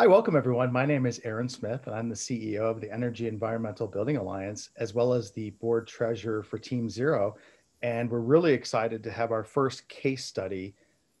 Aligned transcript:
Hi, 0.00 0.06
welcome 0.06 0.34
everyone. 0.34 0.72
My 0.72 0.86
name 0.86 1.04
is 1.04 1.20
Aaron 1.24 1.46
Smith, 1.46 1.86
and 1.86 1.94
I'm 1.94 2.08
the 2.08 2.14
CEO 2.14 2.60
of 2.60 2.80
the 2.80 2.90
Energy 2.90 3.28
Environmental 3.28 3.86
Building 3.86 4.16
Alliance, 4.16 4.70
as 4.78 4.94
well 4.94 5.12
as 5.12 5.30
the 5.30 5.50
board 5.50 5.86
treasurer 5.86 6.42
for 6.42 6.58
Team 6.58 6.88
Zero. 6.88 7.36
And 7.82 8.10
we're 8.10 8.20
really 8.20 8.54
excited 8.54 9.02
to 9.02 9.10
have 9.10 9.30
our 9.30 9.44
first 9.44 9.86
case 9.90 10.24
study 10.24 10.74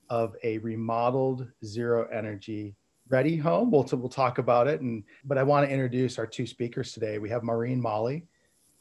of 0.08 0.34
a 0.44 0.56
remodeled 0.60 1.46
zero 1.62 2.08
energy 2.10 2.74
ready 3.10 3.36
home. 3.36 3.70
We'll, 3.70 3.86
we'll 3.92 4.08
talk 4.08 4.38
about 4.38 4.66
it. 4.66 4.80
And 4.80 5.04
but 5.26 5.36
I 5.36 5.42
want 5.42 5.66
to 5.66 5.70
introduce 5.70 6.18
our 6.18 6.26
two 6.26 6.46
speakers 6.46 6.92
today. 6.92 7.18
We 7.18 7.28
have 7.28 7.42
Maureen 7.42 7.82
Mahle, 7.82 8.22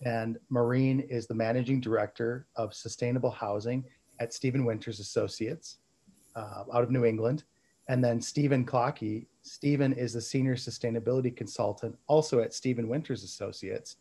and 0.05 0.37
Maureen 0.47 1.01
is 1.01 1.27
the 1.27 1.35
managing 1.35 1.81
director 1.81 2.47
of 2.55 2.73
sustainable 2.73 3.31
housing 3.31 3.83
at 4.21 4.33
Steven 4.33 4.63
Winters 4.63 5.01
Associates 5.01 5.79
uh, 6.37 6.63
out 6.73 6.83
of 6.83 6.89
New 6.89 7.03
England. 7.03 7.43
And 7.89 8.03
then 8.03 8.21
Stephen 8.21 8.63
Clocky. 8.65 9.25
Stephen 9.41 9.93
is 9.93 10.13
the 10.13 10.21
senior 10.21 10.55
sustainability 10.55 11.35
consultant 11.35 11.97
also 12.05 12.39
at 12.39 12.53
Steven 12.53 12.87
Winters 12.87 13.23
Associates. 13.23 13.97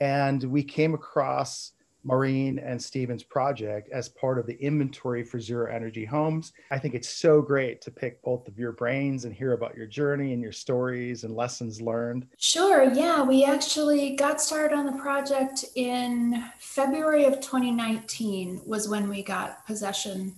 And 0.00 0.42
we 0.44 0.64
came 0.64 0.94
across 0.94 1.72
Maureen 2.02 2.58
and 2.58 2.82
Stephen's 2.82 3.22
project 3.22 3.90
as 3.92 4.08
part 4.08 4.38
of 4.38 4.46
the 4.46 4.54
inventory 4.54 5.22
for 5.22 5.38
zero 5.38 5.70
energy 5.70 6.06
homes. 6.06 6.54
I 6.70 6.78
think 6.78 6.94
it's 6.94 7.10
so 7.10 7.42
great 7.42 7.82
to 7.82 7.90
pick 7.90 8.22
both 8.22 8.48
of 8.48 8.58
your 8.58 8.72
brains 8.72 9.26
and 9.26 9.34
hear 9.34 9.52
about 9.52 9.76
your 9.76 9.86
journey 9.86 10.32
and 10.32 10.40
your 10.40 10.52
stories 10.52 11.24
and 11.24 11.36
lessons 11.36 11.82
learned. 11.82 12.26
Sure, 12.38 12.90
yeah. 12.90 13.22
We 13.22 13.44
actually 13.44 14.16
got 14.16 14.40
started 14.40 14.74
on 14.74 14.86
the 14.86 14.92
project 14.92 15.66
in 15.74 16.42
February 16.58 17.26
of 17.26 17.34
2019 17.40 18.62
was 18.64 18.88
when 18.88 19.10
we 19.10 19.22
got 19.22 19.66
possession 19.66 20.36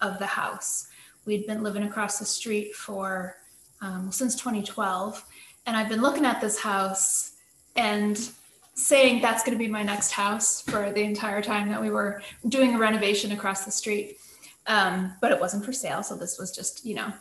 of 0.00 0.18
the 0.18 0.26
house. 0.26 0.88
We'd 1.24 1.46
been 1.46 1.62
living 1.62 1.84
across 1.84 2.18
the 2.18 2.24
street 2.24 2.74
for 2.74 3.36
um, 3.80 4.12
since 4.12 4.34
2012, 4.34 5.24
and 5.66 5.76
I've 5.76 5.88
been 5.88 6.02
looking 6.02 6.24
at 6.24 6.40
this 6.40 6.58
house 6.60 7.32
and 7.76 8.30
saying 8.74 9.22
that's 9.22 9.42
going 9.44 9.56
to 9.56 9.64
be 9.64 9.70
my 9.70 9.82
next 9.82 10.10
house 10.10 10.60
for 10.62 10.90
the 10.90 11.02
entire 11.02 11.40
time 11.40 11.68
that 11.68 11.80
we 11.80 11.90
were 11.90 12.22
doing 12.48 12.74
a 12.74 12.78
renovation 12.78 13.32
across 13.32 13.64
the 13.64 13.70
street. 13.70 14.18
Um, 14.66 15.14
but 15.20 15.32
it 15.32 15.40
wasn't 15.40 15.64
for 15.64 15.72
sale, 15.72 16.02
so 16.02 16.16
this 16.16 16.38
was 16.38 16.54
just 16.54 16.84
you 16.84 16.94
know 16.94 17.12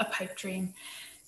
a 0.00 0.04
pipe 0.04 0.36
dream, 0.36 0.74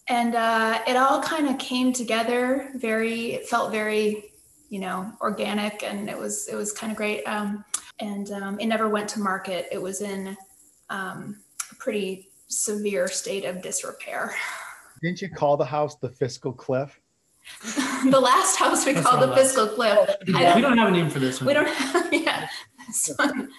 and 0.08 0.34
uh, 0.34 0.80
it 0.86 0.96
all 0.96 1.22
kind 1.22 1.48
of 1.48 1.58
came 1.58 1.92
together. 1.92 2.70
Very, 2.74 3.32
it 3.34 3.46
felt 3.46 3.70
very 3.70 4.32
you 4.68 4.80
know 4.80 5.12
organic, 5.20 5.82
and 5.84 6.08
it 6.10 6.18
was 6.18 6.48
it 6.48 6.56
was 6.56 6.72
kind 6.72 6.90
of 6.90 6.96
great. 6.96 7.22
Um, 7.24 7.64
and 8.00 8.32
um, 8.32 8.58
it 8.58 8.66
never 8.66 8.88
went 8.88 9.08
to 9.10 9.20
market. 9.20 9.68
It 9.70 9.80
was 9.80 10.00
in 10.00 10.36
um, 10.88 11.36
pretty 11.80 12.28
severe 12.48 13.08
state 13.08 13.44
of 13.44 13.62
disrepair. 13.62 14.34
Didn't 15.02 15.22
you 15.22 15.30
call 15.30 15.56
the 15.56 15.64
house 15.64 15.96
the 15.96 16.10
fiscal 16.10 16.52
cliff? 16.52 17.00
the 18.10 18.20
last 18.20 18.56
house 18.56 18.86
we 18.86 18.94
called 18.94 19.22
the 19.28 19.34
fiscal 19.34 19.66
cliff. 19.66 20.14
we 20.26 20.32
don't 20.32 20.78
have 20.78 20.88
a 20.88 20.90
name 20.90 21.08
for 21.10 21.18
this 21.18 21.40
one. 21.40 21.48
We 21.48 21.54
don't 21.54 21.68
have, 21.68 22.12
yeah. 22.12 22.48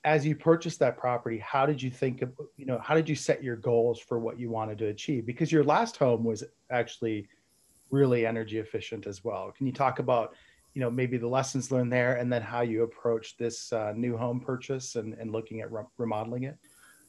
As 0.03 0.25
you 0.25 0.35
purchased 0.35 0.79
that 0.79 0.97
property, 0.97 1.39
how 1.39 1.65
did 1.65 1.81
you 1.81 1.89
think 1.89 2.21
of, 2.21 2.31
you 2.57 2.65
know, 2.65 2.79
how 2.79 2.93
did 2.93 3.09
you 3.09 3.15
set 3.15 3.43
your 3.43 3.55
goals 3.55 3.99
for 3.99 4.19
what 4.19 4.39
you 4.39 4.49
wanted 4.49 4.77
to 4.79 4.87
achieve? 4.87 5.25
Because 5.25 5.51
your 5.51 5.63
last 5.63 5.97
home 5.97 6.23
was 6.23 6.43
actually 6.69 7.27
really 7.89 8.25
energy 8.25 8.59
efficient 8.59 9.07
as 9.07 9.23
well. 9.23 9.51
Can 9.57 9.67
you 9.67 9.73
talk 9.73 9.99
about, 9.99 10.35
you 10.73 10.81
know, 10.81 10.91
maybe 10.91 11.17
the 11.17 11.27
lessons 11.27 11.71
learned 11.71 11.91
there 11.91 12.15
and 12.15 12.31
then 12.31 12.41
how 12.41 12.61
you 12.61 12.83
approach 12.83 13.35
this 13.37 13.73
uh, 13.73 13.93
new 13.95 14.15
home 14.15 14.39
purchase 14.39 14.95
and, 14.95 15.13
and 15.15 15.31
looking 15.31 15.61
at 15.61 15.71
re- 15.71 15.83
remodeling 15.97 16.43
it? 16.43 16.57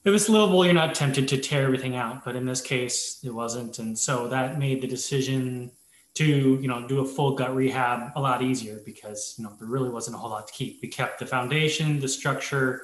It 0.04 0.10
was 0.10 0.28
livable. 0.28 0.64
You're 0.64 0.74
not 0.74 0.94
tempted 0.94 1.28
to 1.28 1.38
tear 1.38 1.64
everything 1.64 1.94
out, 1.94 2.24
but 2.24 2.34
in 2.34 2.44
this 2.44 2.60
case, 2.60 3.20
it 3.22 3.32
wasn't. 3.32 3.78
And 3.78 3.96
so 3.96 4.26
that 4.28 4.58
made 4.58 4.82
the 4.82 4.88
decision 4.88 5.70
to 6.14 6.24
you 6.60 6.68
know 6.68 6.86
do 6.86 7.00
a 7.00 7.06
full 7.06 7.34
gut 7.34 7.54
rehab 7.54 8.12
a 8.16 8.20
lot 8.20 8.42
easier 8.42 8.82
because 8.84 9.34
you 9.38 9.44
know 9.44 9.52
there 9.58 9.68
really 9.68 9.88
wasn't 9.88 10.14
a 10.14 10.18
whole 10.18 10.30
lot 10.30 10.46
to 10.48 10.52
keep. 10.52 10.80
We 10.82 10.88
kept 10.88 11.20
the 11.20 11.26
foundation, 11.26 12.00
the 12.00 12.08
structure, 12.08 12.82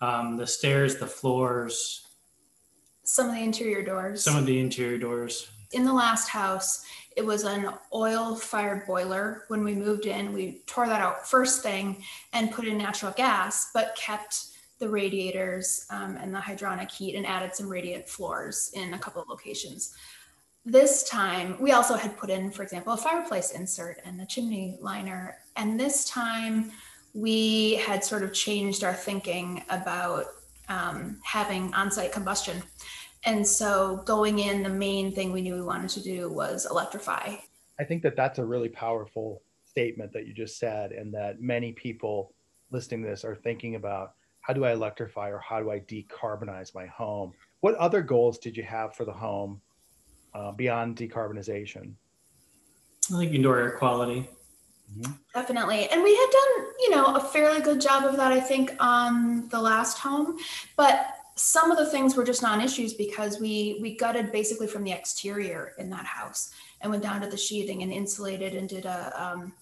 um, 0.00 0.36
the 0.36 0.46
stairs, 0.46 0.96
the 0.96 1.06
floors, 1.06 2.06
some 3.02 3.28
of 3.28 3.34
the 3.34 3.42
interior 3.42 3.82
doors. 3.82 4.22
Some 4.22 4.36
of 4.36 4.46
the 4.46 4.60
interior 4.60 4.98
doors. 4.98 5.50
In 5.72 5.84
the 5.84 5.92
last 5.92 6.28
house, 6.28 6.84
it 7.16 7.24
was 7.24 7.42
an 7.42 7.68
oil 7.92 8.36
fired 8.36 8.86
boiler. 8.86 9.44
When 9.48 9.64
we 9.64 9.74
moved 9.74 10.06
in, 10.06 10.32
we 10.32 10.62
tore 10.66 10.86
that 10.86 11.02
out 11.02 11.28
first 11.28 11.62
thing 11.62 12.04
and 12.32 12.52
put 12.52 12.66
in 12.66 12.78
natural 12.78 13.12
gas, 13.16 13.70
but 13.74 13.96
kept 13.96 14.49
the 14.80 14.88
radiators 14.88 15.86
um, 15.90 16.16
and 16.16 16.34
the 16.34 16.38
hydronic 16.38 16.90
heat 16.90 17.14
and 17.14 17.26
added 17.26 17.54
some 17.54 17.68
radiant 17.68 18.08
floors 18.08 18.70
in 18.74 18.94
a 18.94 18.98
couple 18.98 19.22
of 19.22 19.28
locations. 19.28 19.94
This 20.64 21.08
time 21.08 21.56
we 21.60 21.72
also 21.72 21.94
had 21.94 22.16
put 22.18 22.30
in 22.30 22.50
for 22.50 22.62
example 22.62 22.92
a 22.92 22.96
fireplace 22.96 23.52
insert 23.52 24.00
and 24.04 24.20
a 24.20 24.26
chimney 24.26 24.78
liner. 24.80 25.36
And 25.56 25.78
this 25.78 26.04
time 26.06 26.72
we 27.14 27.74
had 27.76 28.02
sort 28.04 28.22
of 28.22 28.32
changed 28.32 28.82
our 28.82 28.94
thinking 28.94 29.62
about 29.68 30.26
um, 30.68 31.18
having 31.24 31.72
on-site 31.74 32.12
combustion. 32.12 32.62
And 33.24 33.46
so 33.46 34.02
going 34.06 34.38
in 34.38 34.62
the 34.62 34.68
main 34.68 35.12
thing 35.12 35.32
we 35.32 35.42
knew 35.42 35.54
we 35.54 35.62
wanted 35.62 35.90
to 35.90 36.02
do 36.02 36.30
was 36.30 36.66
electrify. 36.70 37.36
I 37.78 37.84
think 37.84 38.02
that 38.02 38.16
that's 38.16 38.38
a 38.38 38.44
really 38.44 38.68
powerful 38.68 39.42
statement 39.64 40.12
that 40.12 40.26
you 40.26 40.32
just 40.32 40.58
said 40.58 40.92
and 40.92 41.12
that 41.14 41.40
many 41.40 41.72
people 41.72 42.32
listening 42.70 43.02
to 43.02 43.10
this 43.10 43.24
are 43.24 43.34
thinking 43.34 43.74
about 43.74 44.14
how 44.40 44.52
do 44.52 44.64
i 44.64 44.72
electrify 44.72 45.30
or 45.30 45.38
how 45.38 45.60
do 45.60 45.70
i 45.70 45.80
decarbonize 45.80 46.74
my 46.74 46.86
home 46.86 47.32
what 47.60 47.74
other 47.74 48.02
goals 48.02 48.38
did 48.38 48.56
you 48.56 48.62
have 48.62 48.94
for 48.94 49.04
the 49.04 49.12
home 49.12 49.60
uh, 50.34 50.52
beyond 50.52 50.96
decarbonization? 50.96 51.92
I 53.12 53.18
think 53.18 53.34
indoor 53.34 53.58
air 53.58 53.70
quality. 53.72 54.28
Mm-hmm. 54.92 55.12
Definitely. 55.34 55.88
And 55.88 56.02
we 56.02 56.16
had 56.16 56.28
done, 56.30 56.66
you 56.80 56.90
know, 56.90 57.14
a 57.14 57.20
fairly 57.20 57.60
good 57.60 57.80
job 57.80 58.04
of 58.04 58.16
that, 58.16 58.32
I 58.32 58.40
think, 58.40 58.74
on 58.80 59.48
the 59.48 59.60
last 59.60 59.98
home. 59.98 60.38
But 60.76 61.06
some 61.36 61.70
of 61.70 61.78
the 61.78 61.86
things 61.86 62.16
were 62.16 62.24
just 62.24 62.42
non-issues 62.42 62.94
because 62.94 63.40
we 63.40 63.78
we 63.80 63.96
gutted 63.96 64.32
basically 64.32 64.66
from 64.66 64.84
the 64.84 64.92
exterior 64.92 65.72
in 65.78 65.88
that 65.90 66.04
house 66.04 66.52
and 66.80 66.90
went 66.90 67.02
down 67.02 67.20
to 67.20 67.28
the 67.28 67.36
sheathing 67.36 67.82
and 67.82 67.92
insulated 67.92 68.54
and 68.54 68.68
did 68.68 68.84
a 68.84 69.12
um, 69.16 69.52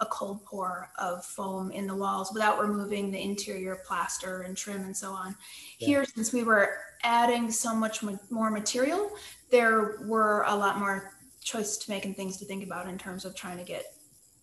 a 0.00 0.06
cold 0.06 0.44
pour 0.44 0.90
of 0.98 1.24
foam 1.24 1.70
in 1.70 1.86
the 1.86 1.94
walls 1.94 2.32
without 2.32 2.60
removing 2.60 3.10
the 3.10 3.20
interior 3.20 3.76
plaster 3.86 4.42
and 4.42 4.56
trim 4.56 4.82
and 4.82 4.96
so 4.96 5.12
on. 5.12 5.36
Yeah. 5.78 5.86
Here, 5.86 6.04
since 6.04 6.32
we 6.32 6.44
were 6.44 6.76
adding 7.02 7.50
so 7.50 7.74
much 7.74 8.02
more 8.30 8.50
material, 8.50 9.10
there 9.50 9.98
were 10.04 10.44
a 10.46 10.54
lot 10.54 10.78
more 10.78 11.14
choices 11.40 11.78
to 11.78 11.90
make 11.90 12.04
and 12.04 12.16
things 12.16 12.36
to 12.36 12.44
think 12.44 12.64
about 12.64 12.88
in 12.88 12.98
terms 12.98 13.24
of 13.24 13.34
trying 13.34 13.58
to 13.58 13.64
get 13.64 13.84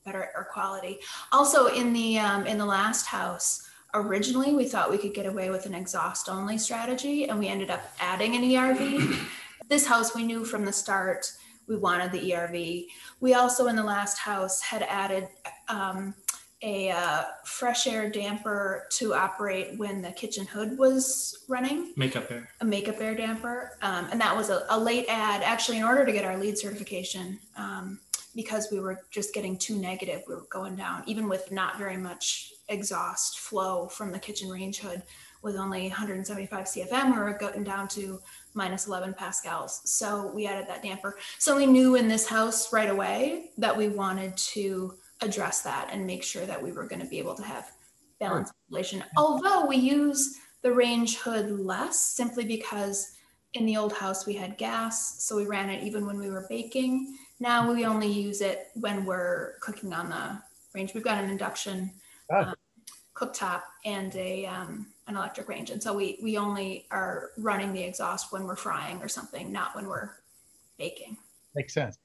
better 0.06 0.30
air 0.36 0.48
quality. 0.52 1.00
Also, 1.32 1.68
in 1.68 1.94
the 1.94 2.20
um, 2.20 2.46
in 2.46 2.58
the 2.58 2.66
last 2.66 3.06
house, 3.06 3.68
originally 3.94 4.54
we 4.54 4.66
thought 4.66 4.92
we 4.92 4.98
could 4.98 5.14
get 5.14 5.26
away 5.26 5.50
with 5.50 5.66
an 5.66 5.74
exhaust 5.74 6.30
only 6.30 6.58
strategy, 6.58 7.28
and 7.28 7.40
we 7.40 7.48
ended 7.48 7.70
up 7.70 7.82
adding 8.00 8.36
an 8.36 8.44
ERV. 8.44 9.18
this 9.70 9.88
house 9.88 10.14
we 10.14 10.24
knew 10.24 10.46
from 10.46 10.64
the 10.64 10.74
start 10.74 11.32
we 11.68 11.76
wanted 11.76 12.12
the 12.12 12.32
ERV. 12.32 12.88
We 13.20 13.34
also 13.34 13.68
in 13.68 13.76
the 13.76 13.84
last 13.84 14.18
house 14.18 14.62
had 14.62 14.84
added 14.84 15.28
um, 15.68 16.14
a 16.62 16.90
uh, 16.90 17.24
fresh 17.44 17.86
air 17.86 18.10
damper 18.10 18.88
to 18.90 19.14
operate 19.14 19.78
when 19.78 20.02
the 20.02 20.12
kitchen 20.12 20.46
hood 20.46 20.78
was 20.78 21.46
running. 21.48 21.94
Makeup 21.96 22.32
air. 22.32 22.50
A 22.62 22.66
makeup 22.66 23.00
air 23.00 23.14
damper. 23.14 23.78
Um, 23.82 24.08
and 24.12 24.20
that 24.22 24.36
was 24.36 24.50
a, 24.50 24.66
a, 24.70 24.80
late 24.80 25.06
add, 25.10 25.44
actually, 25.44 25.78
in 25.78 25.84
order 25.84 26.06
to 26.06 26.12
get 26.12 26.26
our 26.26 26.38
LEED 26.38 26.58
certification, 26.58 27.40
um, 27.58 28.00
because 28.36 28.70
we 28.72 28.80
were 28.80 29.02
just 29.12 29.34
getting 29.34 29.58
too 29.58 29.78
negative. 29.78 30.24
We 30.28 30.36
were 30.36 30.48
going 30.50 30.76
down, 30.76 31.04
even 31.06 31.30
with 31.30 31.52
not 31.52 31.78
very 31.78 31.98
much 31.98 32.54
exhaust 32.68 33.40
flow 33.40 33.88
from 33.88 34.12
the 34.12 34.20
kitchen 34.20 34.50
range 34.50 34.80
hood, 34.80 35.04
with 35.46 35.56
only 35.58 35.84
175 35.84 36.66
CFM, 36.66 37.14
we 37.14 37.20
were 37.20 37.38
going 37.40 37.64
down 37.64 37.88
to 37.90 38.20
minus 38.56 38.88
11 38.88 39.14
pascals. 39.14 39.82
So 39.86 40.32
we 40.34 40.48
added 40.48 40.68
that 40.68 40.82
damper. 40.82 41.18
So 41.38 41.56
we 41.56 41.66
knew 41.66 41.96
in 41.96 42.08
this 42.08 42.28
house 42.28 42.74
right 42.74 42.90
away 42.90 43.52
that 43.58 43.76
we 43.76 43.90
wanted 43.90 44.36
to 44.38 44.96
address 45.22 45.62
that 45.62 45.90
and 45.92 46.06
make 46.06 46.24
sure 46.24 46.46
that 46.46 46.62
we 46.62 46.72
were 46.72 46.86
going 46.86 47.02
to 47.02 47.08
be 47.08 47.20
able 47.20 47.36
to 47.36 47.44
have 47.44 47.72
balanced 48.20 48.54
ventilation. 48.70 49.04
Although 49.18 49.66
we 49.66 49.78
use 49.78 50.38
the 50.62 50.72
range 50.72 51.18
hood 51.18 51.52
less 51.60 52.00
simply 52.00 52.46
because 52.46 53.12
in 53.54 53.66
the 53.66 53.78
old 53.78 53.94
house 53.94 54.26
we 54.26 54.34
had 54.34 54.58
gas, 54.58 55.24
so 55.24 55.36
we 55.36 55.46
ran 55.46 55.70
it 55.70 55.84
even 55.84 56.06
when 56.06 56.18
we 56.18 56.30
were 56.30 56.46
baking. 56.50 57.18
Now 57.40 57.72
we 57.72 57.86
only 57.86 58.12
use 58.12 58.42
it 58.42 58.68
when 58.76 59.06
we're 59.06 59.56
cooking 59.62 59.94
on 59.94 60.10
the 60.10 60.42
range. 60.74 60.94
We've 60.94 61.04
got 61.04 61.24
an 61.24 61.30
induction 61.30 61.92
ah. 62.32 62.50
um, 62.50 62.56
cooktop 63.16 63.62
and 63.86 64.16
a 64.16 64.46
um, 64.46 64.88
an 65.08 65.16
electric 65.16 65.48
range, 65.48 65.70
and 65.70 65.82
so 65.82 65.94
we 65.94 66.20
we 66.22 66.38
only 66.38 66.88
are 66.92 67.32
running 67.38 67.74
the 67.74 67.84
exhaust 67.84 68.32
when 68.32 68.46
we're 68.46 68.56
frying 68.56 69.02
or 69.02 69.08
something, 69.08 69.52
not 69.52 69.76
when 69.76 69.88
we're 69.88 70.12
baking. 70.78 71.18
Makes 71.56 71.74
sense 71.74 71.98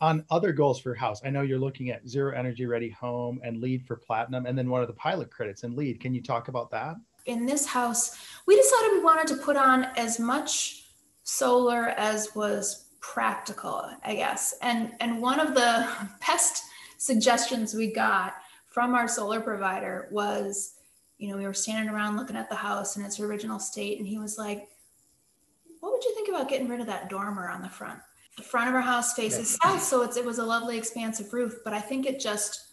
on 0.00 0.24
other 0.30 0.52
goals 0.52 0.80
for 0.80 0.90
your 0.90 0.96
house, 0.96 1.20
I 1.24 1.30
know 1.30 1.42
you're 1.42 1.58
looking 1.58 1.90
at 1.90 2.08
zero 2.08 2.36
energy 2.36 2.66
ready 2.66 2.90
home 2.90 3.40
and 3.42 3.60
LEED 3.60 3.86
for 3.86 3.96
platinum, 3.96 4.46
and 4.46 4.56
then 4.56 4.70
one 4.70 4.80
of 4.80 4.88
the 4.88 4.94
pilot 4.94 5.30
credits 5.30 5.64
in 5.64 5.74
LEED. 5.74 6.00
Can 6.00 6.14
you 6.14 6.22
talk 6.22 6.48
about 6.48 6.70
that? 6.70 6.96
In 7.26 7.46
this 7.46 7.66
house, 7.66 8.16
we 8.46 8.56
decided 8.56 8.92
we 8.92 9.04
wanted 9.04 9.26
to 9.28 9.36
put 9.36 9.56
on 9.56 9.84
as 9.96 10.20
much 10.20 10.84
solar 11.24 11.88
as 11.90 12.34
was 12.34 12.86
practical, 13.00 13.90
I 14.04 14.14
guess. 14.14 14.54
And 14.62 14.92
and 15.00 15.20
one 15.20 15.40
of 15.40 15.54
the 15.54 15.88
best 16.26 16.64
suggestions 16.96 17.74
we 17.74 17.92
got 17.92 18.34
from 18.66 18.94
our 18.94 19.08
solar 19.08 19.40
provider 19.40 20.08
was, 20.10 20.74
you 21.18 21.30
know, 21.30 21.36
we 21.36 21.46
were 21.46 21.54
standing 21.54 21.92
around 21.92 22.16
looking 22.16 22.36
at 22.36 22.48
the 22.48 22.56
house 22.56 22.96
in 22.96 23.04
its 23.04 23.20
original 23.20 23.58
state, 23.58 23.98
and 23.98 24.06
he 24.06 24.18
was 24.18 24.38
like, 24.38 24.68
"What 25.80 25.92
would 25.92 26.04
you 26.04 26.14
think 26.14 26.28
about 26.28 26.48
getting 26.48 26.68
rid 26.68 26.80
of 26.80 26.86
that 26.86 27.10
dormer 27.10 27.48
on 27.48 27.60
the 27.60 27.68
front?" 27.68 28.00
The 28.36 28.44
front 28.44 28.68
of 28.68 28.74
our 28.74 28.80
house 28.80 29.14
faces 29.14 29.58
south, 29.62 29.82
so 29.82 30.02
it's 30.02 30.16
it 30.16 30.24
was 30.24 30.38
a 30.38 30.44
lovely 30.44 30.78
expansive 30.78 31.32
roof, 31.32 31.58
but 31.64 31.72
I 31.72 31.80
think 31.80 32.06
it 32.06 32.20
just 32.20 32.68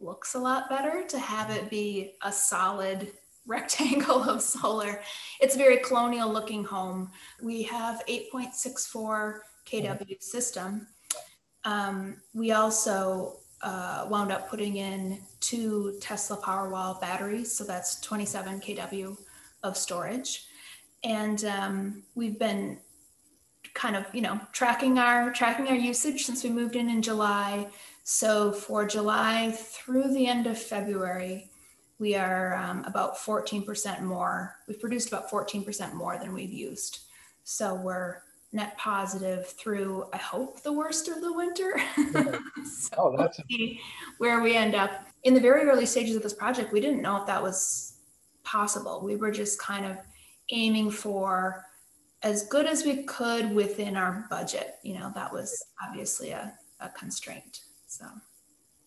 looks 0.00 0.34
a 0.34 0.38
lot 0.38 0.70
better 0.70 1.04
to 1.08 1.18
have 1.18 1.50
it 1.50 1.68
be 1.68 2.14
a 2.22 2.30
solid 2.30 3.12
rectangle 3.46 4.22
of 4.22 4.40
solar. 4.40 5.00
It's 5.40 5.54
a 5.54 5.58
very 5.58 5.78
colonial 5.78 6.32
looking 6.32 6.62
home. 6.62 7.10
We 7.42 7.62
have 7.64 8.04
8.64 8.06 9.40
kW 9.66 10.22
system. 10.22 10.86
Um, 11.64 12.18
we 12.34 12.52
also 12.52 13.38
uh, 13.62 14.06
wound 14.08 14.30
up 14.32 14.48
putting 14.48 14.76
in 14.76 15.20
two 15.40 15.96
Tesla 16.00 16.36
Powerwall 16.36 17.00
batteries, 17.00 17.54
so 17.54 17.64
that's 17.64 18.00
27 18.00 18.60
kW 18.60 19.16
of 19.62 19.76
storage. 19.76 20.46
And 21.04 21.44
um, 21.44 22.02
we've 22.14 22.38
been 22.38 22.78
kind 23.74 23.96
of, 23.96 24.06
you 24.12 24.20
know, 24.20 24.40
tracking 24.52 24.98
our 24.98 25.32
tracking 25.32 25.68
our 25.68 25.74
usage 25.74 26.24
since 26.24 26.42
we 26.42 26.50
moved 26.50 26.76
in 26.76 26.88
in 26.88 27.02
July. 27.02 27.68
So 28.04 28.52
for 28.52 28.86
July 28.86 29.52
through 29.52 30.14
the 30.14 30.26
end 30.26 30.46
of 30.46 30.58
February, 30.58 31.50
we 31.98 32.14
are 32.14 32.54
um, 32.54 32.84
about 32.84 33.16
14% 33.16 34.02
more. 34.02 34.56
We've 34.66 34.80
produced 34.80 35.08
about 35.08 35.30
14% 35.30 35.94
more 35.94 36.16
than 36.18 36.32
we've 36.32 36.52
used. 36.52 37.00
So 37.44 37.74
we're 37.74 38.22
net 38.52 38.76
positive 38.78 39.46
through, 39.46 40.06
I 40.12 40.16
hope, 40.16 40.62
the 40.62 40.72
worst 40.72 41.08
of 41.08 41.20
the 41.20 41.32
winter. 41.32 41.80
so 42.64 42.94
oh, 42.96 43.14
that's 43.16 43.38
where 44.18 44.40
we 44.40 44.56
end 44.56 44.74
up. 44.74 45.06
In 45.24 45.34
the 45.34 45.40
very 45.40 45.68
early 45.68 45.86
stages 45.86 46.16
of 46.16 46.22
this 46.22 46.32
project, 46.32 46.72
we 46.72 46.80
didn't 46.80 47.02
know 47.02 47.20
if 47.20 47.26
that 47.26 47.42
was 47.42 47.98
possible. 48.44 49.02
We 49.04 49.16
were 49.16 49.30
just 49.30 49.58
kind 49.58 49.84
of 49.84 49.98
aiming 50.50 50.90
for 50.90 51.64
as 52.22 52.44
good 52.48 52.66
as 52.66 52.84
we 52.84 53.04
could 53.04 53.52
within 53.54 53.96
our 53.96 54.26
budget. 54.30 54.76
You 54.82 54.98
know, 54.98 55.12
that 55.14 55.32
was 55.32 55.62
obviously 55.86 56.30
a, 56.30 56.52
a 56.80 56.88
constraint. 56.90 57.60
So, 57.86 58.06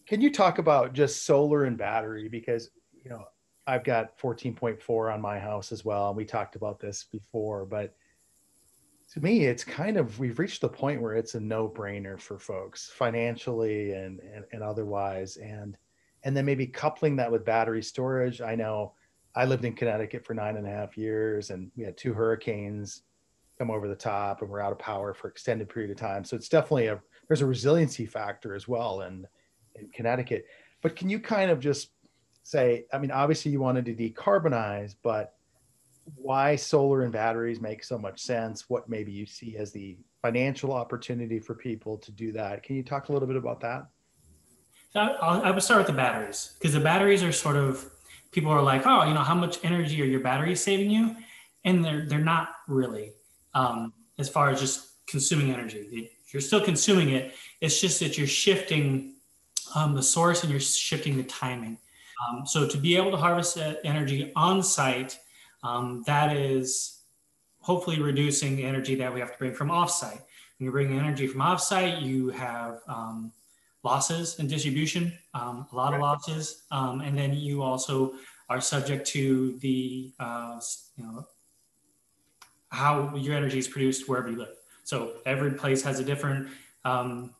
can 0.07 0.21
you 0.21 0.31
talk 0.31 0.57
about 0.57 0.93
just 0.93 1.25
solar 1.25 1.65
and 1.65 1.77
battery? 1.77 2.27
Because 2.27 2.71
you 3.03 3.09
know, 3.09 3.25
I've 3.67 3.83
got 3.83 4.17
14.4 4.19 5.13
on 5.13 5.21
my 5.21 5.39
house 5.39 5.71
as 5.71 5.85
well. 5.85 6.09
And 6.09 6.17
we 6.17 6.25
talked 6.25 6.55
about 6.55 6.79
this 6.79 7.05
before, 7.11 7.65
but 7.65 7.95
to 9.13 9.19
me, 9.19 9.45
it's 9.45 9.63
kind 9.63 9.97
of, 9.97 10.19
we've 10.19 10.39
reached 10.39 10.61
the 10.61 10.69
point 10.69 11.01
where 11.01 11.15
it's 11.15 11.35
a 11.35 11.39
no 11.39 11.67
brainer 11.67 12.19
for 12.19 12.39
folks 12.39 12.89
financially 12.95 13.91
and, 13.91 14.21
and, 14.21 14.45
and 14.53 14.63
otherwise. 14.63 15.35
And, 15.37 15.75
and 16.23 16.35
then 16.35 16.45
maybe 16.45 16.65
coupling 16.65 17.17
that 17.17 17.31
with 17.31 17.43
battery 17.43 17.83
storage. 17.83 18.41
I 18.41 18.55
know 18.55 18.93
I 19.35 19.45
lived 19.45 19.65
in 19.65 19.73
Connecticut 19.73 20.25
for 20.25 20.33
nine 20.33 20.55
and 20.55 20.65
a 20.65 20.69
half 20.69 20.97
years 20.97 21.49
and 21.49 21.69
we 21.75 21.83
had 21.83 21.97
two 21.97 22.13
hurricanes 22.13 23.01
come 23.57 23.69
over 23.69 23.89
the 23.89 23.95
top 23.95 24.41
and 24.41 24.49
we're 24.49 24.61
out 24.61 24.71
of 24.71 24.79
power 24.79 25.13
for 25.13 25.27
extended 25.27 25.67
period 25.67 25.91
of 25.91 25.97
time. 25.97 26.23
So 26.23 26.37
it's 26.37 26.49
definitely 26.49 26.87
a, 26.87 27.01
there's 27.27 27.41
a 27.41 27.45
resiliency 27.45 28.05
factor 28.05 28.55
as 28.55 28.67
well 28.67 29.01
in, 29.01 29.27
in 29.75 29.89
Connecticut. 29.89 30.45
But 30.81 30.95
can 30.95 31.09
you 31.09 31.19
kind 31.19 31.51
of 31.51 31.59
just 31.59 31.89
say, 32.43 32.85
I 32.93 32.97
mean, 32.97 33.11
obviously 33.11 33.51
you 33.51 33.59
wanted 33.59 33.85
to 33.85 33.93
decarbonize, 33.93 34.95
but 35.03 35.35
why 36.15 36.55
solar 36.55 37.03
and 37.03 37.11
batteries 37.11 37.61
make 37.61 37.83
so 37.83 37.97
much 37.97 38.21
sense? 38.21 38.69
What 38.69 38.89
maybe 38.89 39.11
you 39.11 39.25
see 39.25 39.57
as 39.57 39.71
the 39.71 39.97
financial 40.21 40.73
opportunity 40.73 41.39
for 41.39 41.55
people 41.55 41.97
to 41.97 42.11
do 42.11 42.31
that? 42.33 42.63
Can 42.63 42.75
you 42.75 42.83
talk 42.83 43.09
a 43.09 43.13
little 43.13 43.27
bit 43.27 43.37
about 43.37 43.61
that? 43.61 43.87
I, 44.93 45.07
I 45.07 45.51
would 45.51 45.63
start 45.63 45.79
with 45.79 45.87
the 45.87 45.93
batteries 45.93 46.53
because 46.59 46.73
the 46.73 46.79
batteries 46.79 47.23
are 47.23 47.31
sort 47.31 47.55
of 47.55 47.89
people 48.31 48.51
are 48.51 48.61
like, 48.61 48.85
oh, 48.85 49.03
you 49.05 49.13
know, 49.13 49.21
how 49.21 49.35
much 49.35 49.59
energy 49.63 50.01
are 50.01 50.05
your 50.05 50.19
batteries 50.19 50.61
saving 50.61 50.89
you? 50.89 51.15
And 51.63 51.83
they're 51.83 52.05
they're 52.05 52.19
not 52.19 52.49
really 52.67 53.13
um, 53.53 53.93
as 54.17 54.27
far 54.27 54.49
as 54.49 54.59
just 54.59 55.05
consuming 55.07 55.51
energy. 55.51 56.11
You're 56.33 56.41
still 56.41 56.63
consuming 56.63 57.09
it. 57.09 57.33
It's 57.61 57.79
just 57.79 57.99
that 57.99 58.17
you're 58.17 58.27
shifting 58.27 59.15
um, 59.75 59.95
the 59.95 60.03
source 60.03 60.43
and 60.43 60.51
you're 60.51 60.59
shifting 60.59 61.17
the 61.17 61.23
timing. 61.23 61.77
Um, 62.27 62.45
so 62.45 62.67
to 62.67 62.77
be 62.77 62.95
able 62.95 63.11
to 63.11 63.17
harvest 63.17 63.57
energy 63.83 64.31
on 64.35 64.61
site, 64.63 65.17
um, 65.63 66.03
that 66.05 66.35
is 66.35 67.01
hopefully 67.59 68.01
reducing 68.01 68.55
the 68.55 68.63
energy 68.63 68.95
that 68.95 69.13
we 69.13 69.19
have 69.19 69.31
to 69.31 69.37
bring 69.37 69.53
from 69.53 69.69
offsite. 69.69 70.21
When 70.57 70.65
you 70.65 70.71
bring 70.71 70.97
energy 70.97 71.27
from 71.27 71.41
offsite, 71.41 72.01
you 72.01 72.29
have 72.29 72.81
um, 72.87 73.31
losses 73.83 74.39
in 74.39 74.47
distribution, 74.47 75.13
um, 75.33 75.67
a 75.71 75.75
lot 75.75 75.93
of 75.93 76.01
losses, 76.01 76.63
um, 76.71 77.01
and 77.01 77.17
then 77.17 77.33
you 77.33 77.61
also 77.61 78.13
are 78.49 78.61
subject 78.61 79.07
to 79.07 79.57
the 79.59 80.11
uh, 80.19 80.59
you 80.97 81.03
know 81.03 81.27
how 82.69 83.15
your 83.15 83.35
energy 83.35 83.59
is 83.59 83.67
produced 83.67 84.07
wherever 84.07 84.29
you 84.29 84.37
live. 84.37 84.55
So 84.83 85.13
every 85.25 85.51
place 85.51 85.83
has 85.83 85.99
a 85.99 86.03
different 86.03 86.47
um, 86.83 87.33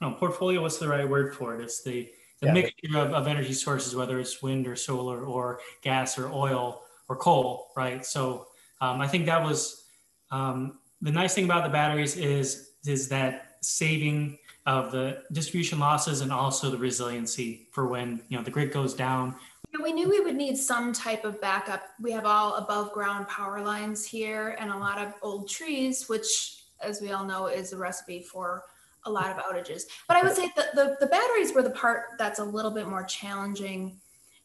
I 0.00 0.04
don't 0.04 0.12
know, 0.12 0.18
portfolio. 0.18 0.62
What's 0.62 0.78
the 0.78 0.88
right 0.88 1.08
word 1.08 1.34
for 1.34 1.54
it? 1.54 1.62
It's 1.62 1.82
the 1.82 2.10
the 2.40 2.46
yeah, 2.46 2.52
mixture 2.52 2.98
of, 2.98 3.12
of 3.12 3.26
energy 3.26 3.52
sources, 3.52 3.94
whether 3.94 4.18
it's 4.18 4.42
wind 4.42 4.66
or 4.66 4.76
solar 4.76 5.24
or 5.24 5.60
gas 5.82 6.18
or 6.18 6.30
oil 6.30 6.83
or 7.08 7.16
coal, 7.16 7.70
right? 7.76 8.04
So 8.04 8.46
um, 8.80 9.00
I 9.00 9.06
think 9.06 9.26
that 9.26 9.42
was 9.42 9.84
um, 10.30 10.78
the 11.00 11.10
nice 11.10 11.34
thing 11.34 11.44
about 11.44 11.64
the 11.64 11.70
batteries 11.70 12.16
is 12.16 12.70
is 12.86 13.08
that 13.08 13.56
saving 13.62 14.38
of 14.66 14.92
the 14.92 15.22
distribution 15.32 15.78
losses 15.78 16.20
and 16.20 16.32
also 16.32 16.70
the 16.70 16.78
resiliency 16.78 17.68
for 17.72 17.86
when 17.86 18.22
you 18.28 18.36
know 18.36 18.44
the 18.44 18.50
grid 18.50 18.72
goes 18.72 18.94
down. 18.94 19.34
We 19.82 19.92
knew 19.92 20.08
we 20.08 20.20
would 20.20 20.36
need 20.36 20.56
some 20.56 20.92
type 20.92 21.24
of 21.24 21.40
backup. 21.40 21.82
We 22.00 22.12
have 22.12 22.26
all 22.26 22.54
above 22.54 22.92
ground 22.92 23.26
power 23.28 23.60
lines 23.60 24.06
here 24.06 24.56
and 24.60 24.70
a 24.70 24.76
lot 24.76 24.98
of 24.98 25.14
old 25.20 25.48
trees, 25.48 26.08
which, 26.08 26.62
as 26.80 27.00
we 27.00 27.10
all 27.10 27.24
know, 27.24 27.46
is 27.46 27.72
a 27.72 27.76
recipe 27.76 28.22
for 28.22 28.62
a 29.04 29.10
lot 29.10 29.30
of 29.30 29.36
outages. 29.38 29.82
But 30.06 30.16
I 30.16 30.22
would 30.22 30.36
say 30.36 30.48
that 30.56 30.74
the, 30.76 30.96
the 31.00 31.06
batteries 31.06 31.52
were 31.52 31.62
the 31.62 31.70
part 31.70 32.10
that's 32.18 32.38
a 32.38 32.44
little 32.44 32.70
bit 32.70 32.86
more 32.86 33.02
challenging 33.02 33.98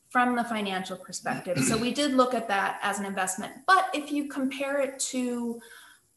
from 0.09 0.35
the 0.35 0.43
financial 0.43 0.97
perspective. 0.97 1.59
So 1.59 1.77
we 1.77 1.93
did 1.93 2.13
look 2.13 2.33
at 2.33 2.47
that 2.47 2.79
as 2.81 2.99
an 2.99 3.05
investment. 3.05 3.53
But 3.67 3.89
if 3.93 4.11
you 4.11 4.27
compare 4.27 4.81
it 4.81 4.99
to 5.11 5.61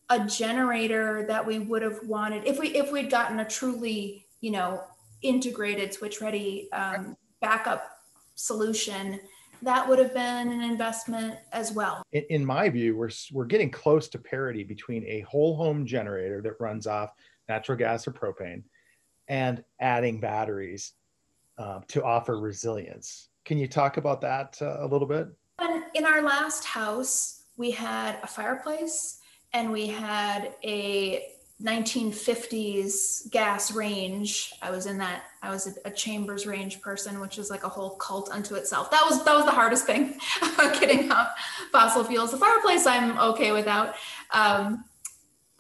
a 0.09 0.27
generator 0.27 1.25
that 1.29 1.47
we 1.47 1.59
would 1.59 1.83
have 1.83 2.01
wanted, 2.07 2.47
if 2.47 2.59
we 2.59 2.69
if 2.69 2.91
we'd 2.91 3.11
gotten 3.11 3.41
a 3.41 3.45
truly, 3.45 4.27
you 4.41 4.51
know, 4.51 4.83
integrated 5.21 5.93
switch 5.93 6.21
ready 6.21 6.71
um, 6.73 7.17
backup 7.41 7.99
solution, 8.35 9.21
that 9.61 9.87
would 9.87 9.99
have 9.99 10.15
been 10.15 10.51
an 10.51 10.63
investment 10.63 11.37
as 11.53 11.73
well. 11.73 12.03
In, 12.13 12.25
in 12.31 12.45
my 12.45 12.69
view, 12.71 12.97
we're 12.97 13.11
we're 13.31 13.45
getting 13.45 13.71
close 13.71 14.09
to 14.09 14.19
parity 14.19 14.65
between 14.65 15.05
a 15.07 15.21
whole 15.21 15.55
home 15.55 15.85
generator 15.87 16.41
that 16.43 16.61
runs 16.61 16.87
off 16.87 17.13
natural 17.49 17.77
gas 17.77 18.09
or 18.09 18.13
propane, 18.13 18.63
and 19.29 19.63
adding 19.81 20.19
batteries 20.19 20.93
uh, 21.59 21.81
to 21.89 22.03
offer 22.03 22.41
resilience. 22.41 23.29
Can 23.45 23.59
you 23.59 23.67
talk 23.67 23.97
about 23.97 24.21
that 24.21 24.59
uh, 24.61 24.79
a 24.81 24.87
little 24.87 25.07
bit? 25.07 25.29
In 25.95 26.05
our 26.05 26.23
last 26.23 26.65
house, 26.65 27.43
we 27.57 27.71
had 27.71 28.19
a 28.23 28.27
fireplace 28.27 29.19
and 29.53 29.71
we 29.71 29.87
had 29.87 30.55
a 30.65 31.27
1950s 31.63 33.31
gas 33.31 33.73
range. 33.73 34.53
I 34.63 34.71
was 34.71 34.87
in 34.87 34.99
that. 34.99 35.25
I 35.43 35.51
was 35.51 35.67
a, 35.67 35.89
a, 35.89 35.91
chambers 35.91 36.47
range 36.47 36.81
person, 36.81 37.21
which 37.21 37.39
is 37.39 37.51
like 37.51 37.63
a 37.63 37.69
whole 37.69 37.91
cult 37.97 38.31
unto 38.33 38.57
itself. 38.57 38.91
That 38.91 39.05
was 39.09 39.25
that 39.25 39.35
was 39.35 39.45
the 39.45 39.53
hardest 39.53 39.87
thing 39.87 40.19
about 40.43 40.81
getting 40.81 41.11
off 41.13 41.29
fossil 41.71 42.03
fuels. 42.05 42.33
The 42.33 42.39
fireplace, 42.39 42.87
I'm 42.87 43.19
okay 43.19 43.53
without. 43.53 43.95
Um, 44.33 44.85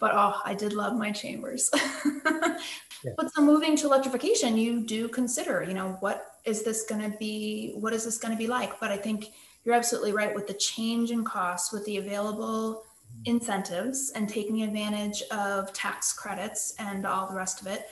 but 0.00 0.12
oh, 0.14 0.40
I 0.44 0.54
did 0.54 0.72
love 0.72 0.96
my 0.96 1.12
chambers. 1.12 1.70
yeah. 2.24 3.12
But 3.16 3.32
so 3.32 3.42
moving 3.42 3.76
to 3.76 3.86
electrification, 3.86 4.56
you 4.56 4.84
do 4.84 5.06
consider, 5.06 5.62
you 5.62 5.74
know, 5.74 5.96
what 6.00 6.31
is 6.44 6.62
this 6.62 6.84
going 6.84 7.10
to 7.10 7.16
be? 7.18 7.72
What 7.74 7.92
is 7.92 8.04
this 8.04 8.18
going 8.18 8.32
to 8.32 8.38
be 8.38 8.46
like? 8.46 8.78
But 8.80 8.90
I 8.90 8.96
think 8.96 9.32
you're 9.64 9.74
absolutely 9.74 10.12
right 10.12 10.34
with 10.34 10.46
the 10.46 10.54
change 10.54 11.10
in 11.10 11.24
costs, 11.24 11.72
with 11.72 11.84
the 11.84 11.98
available 11.98 12.84
incentives 13.24 14.10
and 14.14 14.28
taking 14.28 14.62
advantage 14.62 15.22
of 15.30 15.72
tax 15.72 16.12
credits 16.12 16.74
and 16.78 17.06
all 17.06 17.28
the 17.28 17.34
rest 17.34 17.60
of 17.60 17.66
it. 17.66 17.88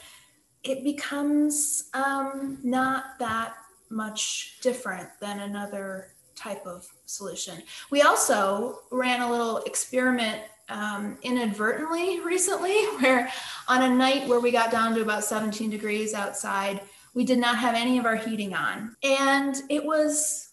It 0.63 0.83
becomes 0.83 1.91
um, 1.95 2.59
not 2.63 3.19
that 3.19 3.55
much 3.91 4.59
different 4.63 5.09
than 5.21 5.41
another 5.41 6.09
type 6.35 6.67
of 6.67 6.89
solution. 7.07 7.63
We 7.91 8.03
also 8.03 8.81
ran 8.91 9.21
a 9.21 9.31
little 9.31 9.59
experiment 9.59 10.41
um, 10.69 11.19
inadvertently 11.23 12.21
recently, 12.25 12.85
where 13.01 13.31
on 13.69 13.83
a 13.83 13.89
night 13.89 14.29
where 14.29 14.41
we 14.41 14.51
got 14.51 14.71
down 14.71 14.95
to 14.95 15.03
about 15.03 15.25
17 15.25 15.71
degrees 15.71 16.15
outside, 16.15 16.81
we 17.15 17.25
did 17.25 17.39
not 17.39 17.59
have 17.59 17.75
any 17.75 17.99
of 17.99 18.07
our 18.07 18.17
heating 18.17 18.55
on. 18.55 18.97
And 19.03 19.57
it 19.69 19.85
was 19.85 20.51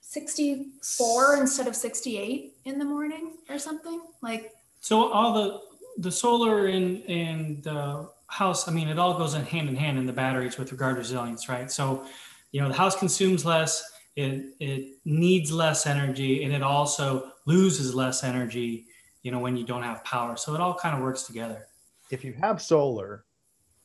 64 0.00 1.36
instead 1.36 1.66
of 1.66 1.76
68 1.76 2.54
in 2.64 2.78
the 2.78 2.84
morning 2.84 3.34
or 3.48 3.58
something. 3.58 4.00
Like, 4.22 4.52
so 4.80 5.12
all 5.12 5.32
the 5.32 5.60
the 5.98 6.10
solar 6.10 6.68
in 6.68 7.02
in 7.02 7.60
the 7.62 8.08
house, 8.26 8.68
I 8.68 8.72
mean, 8.72 8.88
it 8.88 8.98
all 8.98 9.16
goes 9.18 9.34
in 9.34 9.44
hand 9.44 9.68
in 9.68 9.76
hand 9.76 9.98
in 9.98 10.06
the 10.06 10.12
batteries 10.12 10.58
with 10.58 10.72
regard 10.72 10.96
to 10.96 11.00
resilience, 11.00 11.48
right? 11.48 11.70
So, 11.70 12.06
you 12.52 12.60
know, 12.60 12.68
the 12.68 12.74
house 12.74 12.96
consumes 12.96 13.44
less, 13.44 13.84
it 14.16 14.46
it 14.58 14.98
needs 15.04 15.52
less 15.52 15.86
energy, 15.86 16.44
and 16.44 16.52
it 16.52 16.62
also 16.62 17.32
loses 17.46 17.94
less 17.94 18.24
energy, 18.24 18.86
you 19.22 19.30
know, 19.30 19.38
when 19.38 19.56
you 19.56 19.64
don't 19.64 19.82
have 19.82 20.02
power. 20.04 20.36
So 20.36 20.54
it 20.54 20.60
all 20.60 20.74
kind 20.74 20.96
of 20.96 21.02
works 21.02 21.24
together. 21.24 21.66
If 22.10 22.24
you 22.24 22.32
have 22.40 22.60
solar 22.60 23.24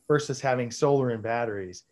versus 0.07 0.39
having 0.41 0.71
solar 0.71 1.09
and 1.11 1.21
batteries, 1.21 1.83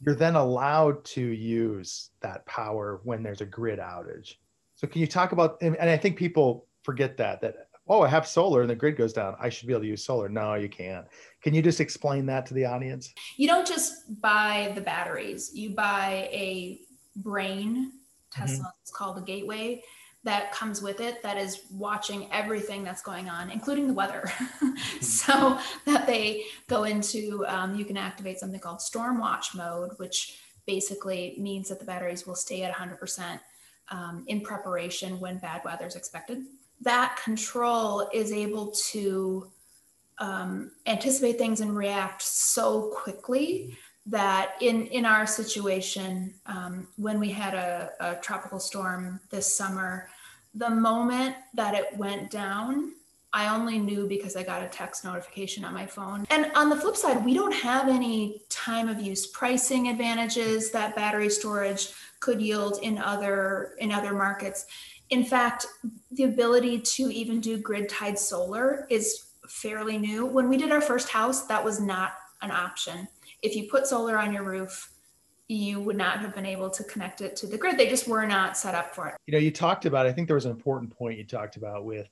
you're 0.00 0.14
then 0.14 0.36
allowed 0.36 1.04
to 1.04 1.20
use 1.20 2.10
that 2.20 2.44
power 2.46 3.00
when 3.04 3.22
there's 3.22 3.40
a 3.40 3.46
grid 3.46 3.78
outage. 3.78 4.34
So 4.74 4.86
can 4.86 5.00
you 5.00 5.06
talk 5.06 5.32
about 5.32 5.58
and, 5.62 5.76
and 5.76 5.88
I 5.88 5.96
think 5.96 6.16
people 6.16 6.66
forget 6.82 7.16
that 7.16 7.40
that 7.40 7.68
oh 7.88 8.02
I 8.02 8.08
have 8.08 8.26
solar 8.26 8.60
and 8.60 8.70
the 8.70 8.74
grid 8.74 8.96
goes 8.96 9.12
down 9.12 9.36
I 9.40 9.48
should 9.48 9.66
be 9.66 9.72
able 9.72 9.82
to 9.82 9.88
use 9.88 10.04
solar. 10.04 10.28
No, 10.28 10.54
you 10.54 10.68
can't. 10.68 11.06
Can 11.42 11.54
you 11.54 11.62
just 11.62 11.80
explain 11.80 12.26
that 12.26 12.46
to 12.46 12.54
the 12.54 12.64
audience? 12.64 13.12
You 13.36 13.48
don't 13.48 13.66
just 13.66 14.20
buy 14.20 14.72
the 14.74 14.80
batteries. 14.80 15.52
You 15.54 15.70
buy 15.70 16.28
a 16.32 16.80
brain 17.16 17.92
Tesla 18.30 18.56
mm-hmm. 18.56 18.84
is 18.84 18.90
called 18.90 19.18
a 19.18 19.22
gateway 19.22 19.82
that 20.26 20.52
comes 20.52 20.82
with 20.82 21.00
it 21.00 21.22
that 21.22 21.38
is 21.38 21.62
watching 21.70 22.28
everything 22.32 22.82
that's 22.82 23.00
going 23.00 23.30
on, 23.30 23.48
including 23.50 23.88
the 23.88 23.94
weather. 23.94 24.30
Mm-hmm. 24.76 25.00
so 25.00 25.58
that 25.86 26.06
they 26.06 26.44
go 26.66 26.84
into, 26.84 27.44
um, 27.46 27.76
you 27.76 27.84
can 27.84 27.96
activate 27.96 28.38
something 28.38 28.60
called 28.60 28.82
storm 28.82 29.18
watch 29.18 29.54
mode, 29.54 29.92
which 29.96 30.38
basically 30.66 31.34
means 31.38 31.68
that 31.68 31.78
the 31.78 31.84
batteries 31.84 32.26
will 32.26 32.34
stay 32.34 32.62
at 32.62 32.74
100% 32.74 33.40
um, 33.90 34.24
in 34.26 34.40
preparation 34.42 35.18
when 35.18 35.38
bad 35.38 35.62
weather 35.64 35.86
is 35.86 35.96
expected. 35.96 36.44
That 36.82 37.18
control 37.22 38.08
is 38.12 38.32
able 38.32 38.72
to 38.90 39.50
um, 40.18 40.72
anticipate 40.86 41.38
things 41.38 41.60
and 41.60 41.76
react 41.76 42.22
so 42.22 42.92
quickly 42.94 43.76
that 44.06 44.52
in 44.60 44.86
in 44.86 45.04
our 45.04 45.26
situation 45.26 46.32
um, 46.46 46.86
when 46.96 47.18
we 47.18 47.28
had 47.28 47.54
a, 47.54 47.90
a, 48.00 48.14
tropical 48.16 48.60
storm 48.60 49.20
this 49.30 49.52
summer 49.56 50.08
the 50.56 50.70
moment 50.70 51.36
that 51.54 51.74
it 51.74 51.96
went 51.96 52.30
down 52.30 52.92
i 53.32 53.54
only 53.54 53.78
knew 53.78 54.06
because 54.08 54.36
i 54.36 54.42
got 54.42 54.62
a 54.62 54.68
text 54.68 55.04
notification 55.04 55.64
on 55.64 55.74
my 55.74 55.86
phone. 55.86 56.26
And 56.30 56.50
on 56.54 56.70
the 56.70 56.76
flip 56.76 56.96
side 56.96 57.24
we 57.24 57.34
don't 57.34 57.54
have 57.54 57.88
any 57.88 58.42
time 58.48 58.88
of 58.88 59.00
use 59.00 59.26
pricing 59.26 59.88
advantages 59.88 60.70
that 60.70 60.96
battery 60.96 61.28
storage 61.28 61.92
could 62.20 62.40
yield 62.40 62.78
in 62.82 62.98
other 62.98 63.74
in 63.78 63.92
other 63.92 64.14
markets. 64.14 64.66
In 65.10 65.24
fact 65.24 65.66
the 66.12 66.24
ability 66.24 66.80
to 66.80 67.12
even 67.12 67.40
do 67.40 67.58
grid 67.58 67.88
tied 67.88 68.18
solar 68.18 68.86
is 68.88 69.26
fairly 69.48 69.98
new. 69.98 70.24
When 70.24 70.48
we 70.48 70.56
did 70.56 70.72
our 70.72 70.80
first 70.80 71.08
house 71.10 71.46
that 71.46 71.62
was 71.62 71.78
not 71.78 72.14
an 72.42 72.50
option. 72.50 73.06
If 73.42 73.54
you 73.54 73.64
put 73.64 73.86
solar 73.86 74.18
on 74.18 74.32
your 74.32 74.44
roof, 74.44 74.95
you 75.48 75.80
would 75.80 75.96
not 75.96 76.18
have 76.20 76.34
been 76.34 76.46
able 76.46 76.70
to 76.70 76.82
connect 76.84 77.20
it 77.20 77.36
to 77.36 77.46
the 77.46 77.56
grid. 77.56 77.78
They 77.78 77.88
just 77.88 78.08
were 78.08 78.26
not 78.26 78.56
set 78.56 78.74
up 78.74 78.94
for 78.94 79.08
it. 79.08 79.14
You 79.26 79.32
know, 79.32 79.38
you 79.38 79.52
talked 79.52 79.86
about, 79.86 80.06
I 80.06 80.12
think 80.12 80.26
there 80.26 80.34
was 80.34 80.44
an 80.44 80.50
important 80.50 80.96
point 80.96 81.18
you 81.18 81.24
talked 81.24 81.56
about 81.56 81.84
with 81.84 82.08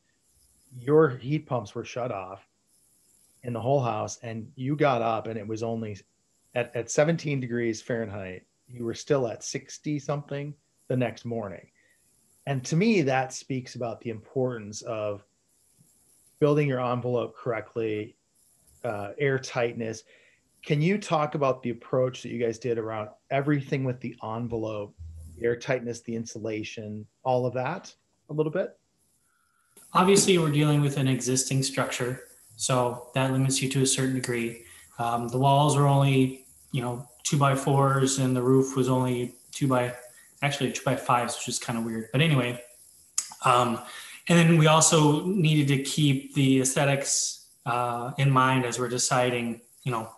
your 0.78 1.08
heat 1.10 1.46
pumps 1.46 1.74
were 1.74 1.84
shut 1.84 2.12
off 2.12 2.46
in 3.42 3.52
the 3.52 3.60
whole 3.60 3.82
house, 3.82 4.18
and 4.22 4.50
you 4.54 4.76
got 4.76 5.02
up 5.02 5.26
and 5.26 5.38
it 5.38 5.46
was 5.46 5.62
only 5.62 5.98
at, 6.54 6.74
at 6.76 6.90
17 6.90 7.40
degrees 7.40 7.82
Fahrenheit, 7.82 8.44
you 8.68 8.84
were 8.84 8.94
still 8.94 9.26
at 9.26 9.42
60 9.42 9.98
something 9.98 10.54
the 10.88 10.96
next 10.96 11.24
morning. 11.24 11.68
And 12.46 12.64
to 12.66 12.76
me, 12.76 13.02
that 13.02 13.32
speaks 13.32 13.74
about 13.74 14.00
the 14.00 14.10
importance 14.10 14.82
of 14.82 15.24
building 16.40 16.68
your 16.68 16.80
envelope 16.80 17.36
correctly, 17.36 18.16
uh, 18.84 19.10
air 19.18 19.38
tightness 19.38 20.04
can 20.64 20.80
you 20.80 20.96
talk 20.96 21.34
about 21.34 21.62
the 21.62 21.70
approach 21.70 22.22
that 22.22 22.30
you 22.30 22.38
guys 22.38 22.58
did 22.58 22.78
around 22.78 23.10
everything 23.30 23.84
with 23.84 24.00
the 24.00 24.16
envelope, 24.24 24.94
the 25.36 25.46
air 25.46 25.56
tightness, 25.56 26.00
the 26.00 26.16
insulation, 26.16 27.06
all 27.22 27.44
of 27.44 27.52
that 27.54 27.94
a 28.30 28.32
little 28.32 28.52
bit? 28.52 28.76
Obviously, 29.92 30.38
we're 30.38 30.50
dealing 30.50 30.80
with 30.80 30.96
an 30.96 31.06
existing 31.06 31.62
structure, 31.62 32.22
so 32.56 33.08
that 33.14 33.30
limits 33.30 33.60
you 33.60 33.68
to 33.68 33.82
a 33.82 33.86
certain 33.86 34.14
degree. 34.14 34.62
Um, 34.98 35.28
the 35.28 35.38
walls 35.38 35.76
are 35.76 35.86
only, 35.86 36.46
you 36.72 36.80
know, 36.80 37.06
two 37.24 37.36
by 37.36 37.54
fours, 37.54 38.18
and 38.18 38.34
the 38.34 38.42
roof 38.42 38.74
was 38.74 38.88
only 38.88 39.34
two 39.52 39.68
by, 39.68 39.94
actually 40.42 40.72
two 40.72 40.82
by 40.84 40.96
fives, 40.96 41.36
which 41.36 41.48
is 41.48 41.58
kind 41.58 41.78
of 41.78 41.84
weird. 41.84 42.08
But 42.10 42.22
anyway, 42.22 42.60
um, 43.44 43.80
and 44.28 44.38
then 44.38 44.56
we 44.56 44.66
also 44.66 45.24
needed 45.26 45.68
to 45.68 45.82
keep 45.82 46.34
the 46.34 46.62
aesthetics 46.62 47.48
uh, 47.66 48.12
in 48.16 48.30
mind 48.30 48.64
as 48.64 48.78
we're 48.78 48.88
deciding, 48.88 49.60
you 49.82 49.92
know, 49.92 50.10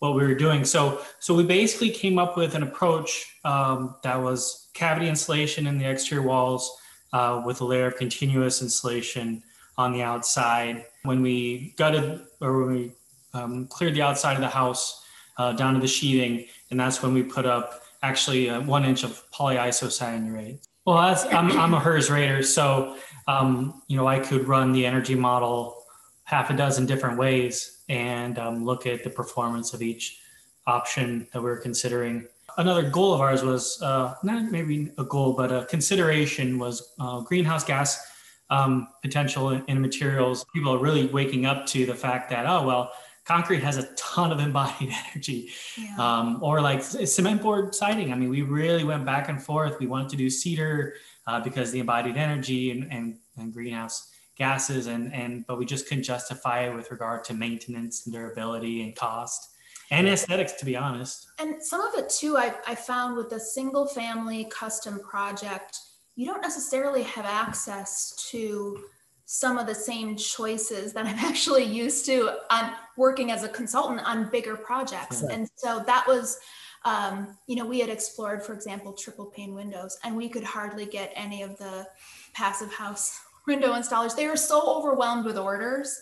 what 0.00 0.14
we 0.14 0.22
were 0.22 0.34
doing. 0.34 0.64
So, 0.64 1.02
so 1.20 1.34
we 1.34 1.44
basically 1.44 1.90
came 1.90 2.18
up 2.18 2.36
with 2.36 2.54
an 2.54 2.62
approach 2.62 3.36
um, 3.44 3.94
that 4.02 4.20
was 4.20 4.68
cavity 4.74 5.08
insulation 5.08 5.66
in 5.66 5.78
the 5.78 5.88
exterior 5.88 6.26
walls 6.26 6.76
uh, 7.12 7.42
with 7.44 7.60
a 7.60 7.64
layer 7.64 7.86
of 7.86 7.96
continuous 7.96 8.62
insulation 8.62 9.42
on 9.78 9.92
the 9.92 10.02
outside. 10.02 10.84
When 11.04 11.22
we 11.22 11.74
gutted 11.76 12.22
or 12.40 12.64
when 12.64 12.74
we 12.74 12.92
um, 13.34 13.66
cleared 13.68 13.94
the 13.94 14.02
outside 14.02 14.34
of 14.34 14.40
the 14.40 14.48
house 14.48 15.04
uh, 15.38 15.52
down 15.52 15.74
to 15.74 15.80
the 15.80 15.86
sheathing, 15.86 16.46
and 16.70 16.80
that's 16.80 17.02
when 17.02 17.14
we 17.14 17.22
put 17.22 17.46
up 17.46 17.82
actually 18.02 18.48
one 18.48 18.84
inch 18.84 19.04
of 19.04 19.22
polyisocyanurate. 19.32 20.58
Well, 20.86 20.96
I'm, 20.96 21.52
I'm 21.58 21.74
a 21.74 21.80
HERS 21.80 22.10
rater, 22.10 22.42
so 22.42 22.96
um, 23.28 23.82
you 23.86 23.96
know 23.96 24.06
I 24.06 24.18
could 24.18 24.48
run 24.48 24.72
the 24.72 24.86
energy 24.86 25.14
model 25.14 25.76
half 26.24 26.48
a 26.48 26.56
dozen 26.56 26.86
different 26.86 27.18
ways 27.18 27.79
and 27.90 28.38
um, 28.38 28.64
look 28.64 28.86
at 28.86 29.02
the 29.02 29.10
performance 29.10 29.74
of 29.74 29.82
each 29.82 30.20
option 30.66 31.26
that 31.32 31.42
we 31.42 31.50
are 31.50 31.56
considering. 31.56 32.26
Another 32.56 32.88
goal 32.88 33.12
of 33.12 33.20
ours 33.20 33.42
was 33.42 33.82
uh, 33.82 34.14
not 34.22 34.50
maybe 34.50 34.92
a 34.96 35.04
goal, 35.04 35.32
but 35.32 35.50
a 35.50 35.66
consideration 35.66 36.58
was 36.58 36.94
uh, 37.00 37.20
greenhouse 37.20 37.64
gas 37.64 38.06
um, 38.48 38.88
potential 39.02 39.50
in 39.50 39.80
materials. 39.80 40.44
People 40.54 40.74
are 40.74 40.78
really 40.78 41.06
waking 41.08 41.46
up 41.46 41.66
to 41.66 41.84
the 41.84 41.94
fact 41.94 42.30
that, 42.30 42.46
oh, 42.46 42.64
well, 42.64 42.92
concrete 43.24 43.62
has 43.62 43.76
a 43.76 43.92
ton 43.94 44.30
of 44.30 44.38
embodied 44.48 44.92
energy. 45.08 45.50
Yeah. 45.76 45.96
Um, 45.98 46.38
or 46.42 46.60
like 46.60 46.82
cement 46.82 47.42
board 47.42 47.74
siding. 47.74 48.12
I 48.12 48.16
mean, 48.16 48.28
we 48.28 48.42
really 48.42 48.84
went 48.84 49.04
back 49.04 49.28
and 49.28 49.42
forth. 49.42 49.80
We 49.80 49.88
wanted 49.88 50.10
to 50.10 50.16
do 50.16 50.30
cedar 50.30 50.94
uh, 51.26 51.40
because 51.40 51.72
the 51.72 51.80
embodied 51.80 52.16
energy 52.16 52.70
and, 52.70 52.92
and, 52.92 53.18
and 53.36 53.52
greenhouse 53.52 54.09
gases 54.40 54.86
and 54.86 55.14
and 55.14 55.46
but 55.46 55.58
we 55.58 55.66
just 55.66 55.86
couldn't 55.86 56.02
justify 56.02 56.60
it 56.66 56.74
with 56.74 56.90
regard 56.90 57.22
to 57.22 57.34
maintenance 57.34 58.06
and 58.06 58.14
durability 58.14 58.82
and 58.82 58.96
cost 58.96 59.50
and 59.90 60.08
aesthetics 60.08 60.54
to 60.54 60.64
be 60.64 60.76
honest. 60.76 61.28
And 61.38 61.62
some 61.62 61.82
of 61.82 61.94
it 61.94 62.08
too 62.08 62.38
i, 62.38 62.54
I 62.66 62.74
found 62.74 63.16
with 63.16 63.30
a 63.32 63.40
single 63.40 63.86
family 63.86 64.44
custom 64.50 64.98
project 64.98 65.78
you 66.16 66.26
don't 66.26 66.40
necessarily 66.40 67.02
have 67.02 67.26
access 67.26 68.16
to 68.30 68.82
some 69.26 69.58
of 69.58 69.66
the 69.66 69.74
same 69.74 70.16
choices 70.16 70.92
that 70.94 71.06
i'm 71.06 71.18
actually 71.30 71.64
used 71.64 72.06
to 72.06 72.30
on 72.50 72.72
working 72.96 73.30
as 73.30 73.44
a 73.44 73.48
consultant 73.48 74.00
on 74.06 74.30
bigger 74.30 74.56
projects. 74.56 75.22
And 75.22 75.48
so 75.56 75.82
that 75.86 76.04
was 76.06 76.38
um, 76.84 77.36
you 77.46 77.56
know 77.56 77.66
we 77.66 77.80
had 77.80 77.90
explored 77.90 78.42
for 78.42 78.54
example 78.54 78.92
triple 78.94 79.26
pane 79.26 79.54
windows 79.54 79.98
and 80.02 80.16
we 80.16 80.28
could 80.30 80.44
hardly 80.44 80.86
get 80.86 81.12
any 81.14 81.42
of 81.42 81.58
the 81.58 81.86
passive 82.32 82.72
house 82.72 83.20
window 83.50 83.72
installers, 83.72 84.14
they 84.14 84.26
are 84.26 84.36
so 84.36 84.62
overwhelmed 84.76 85.24
with 85.24 85.36
orders 85.36 86.00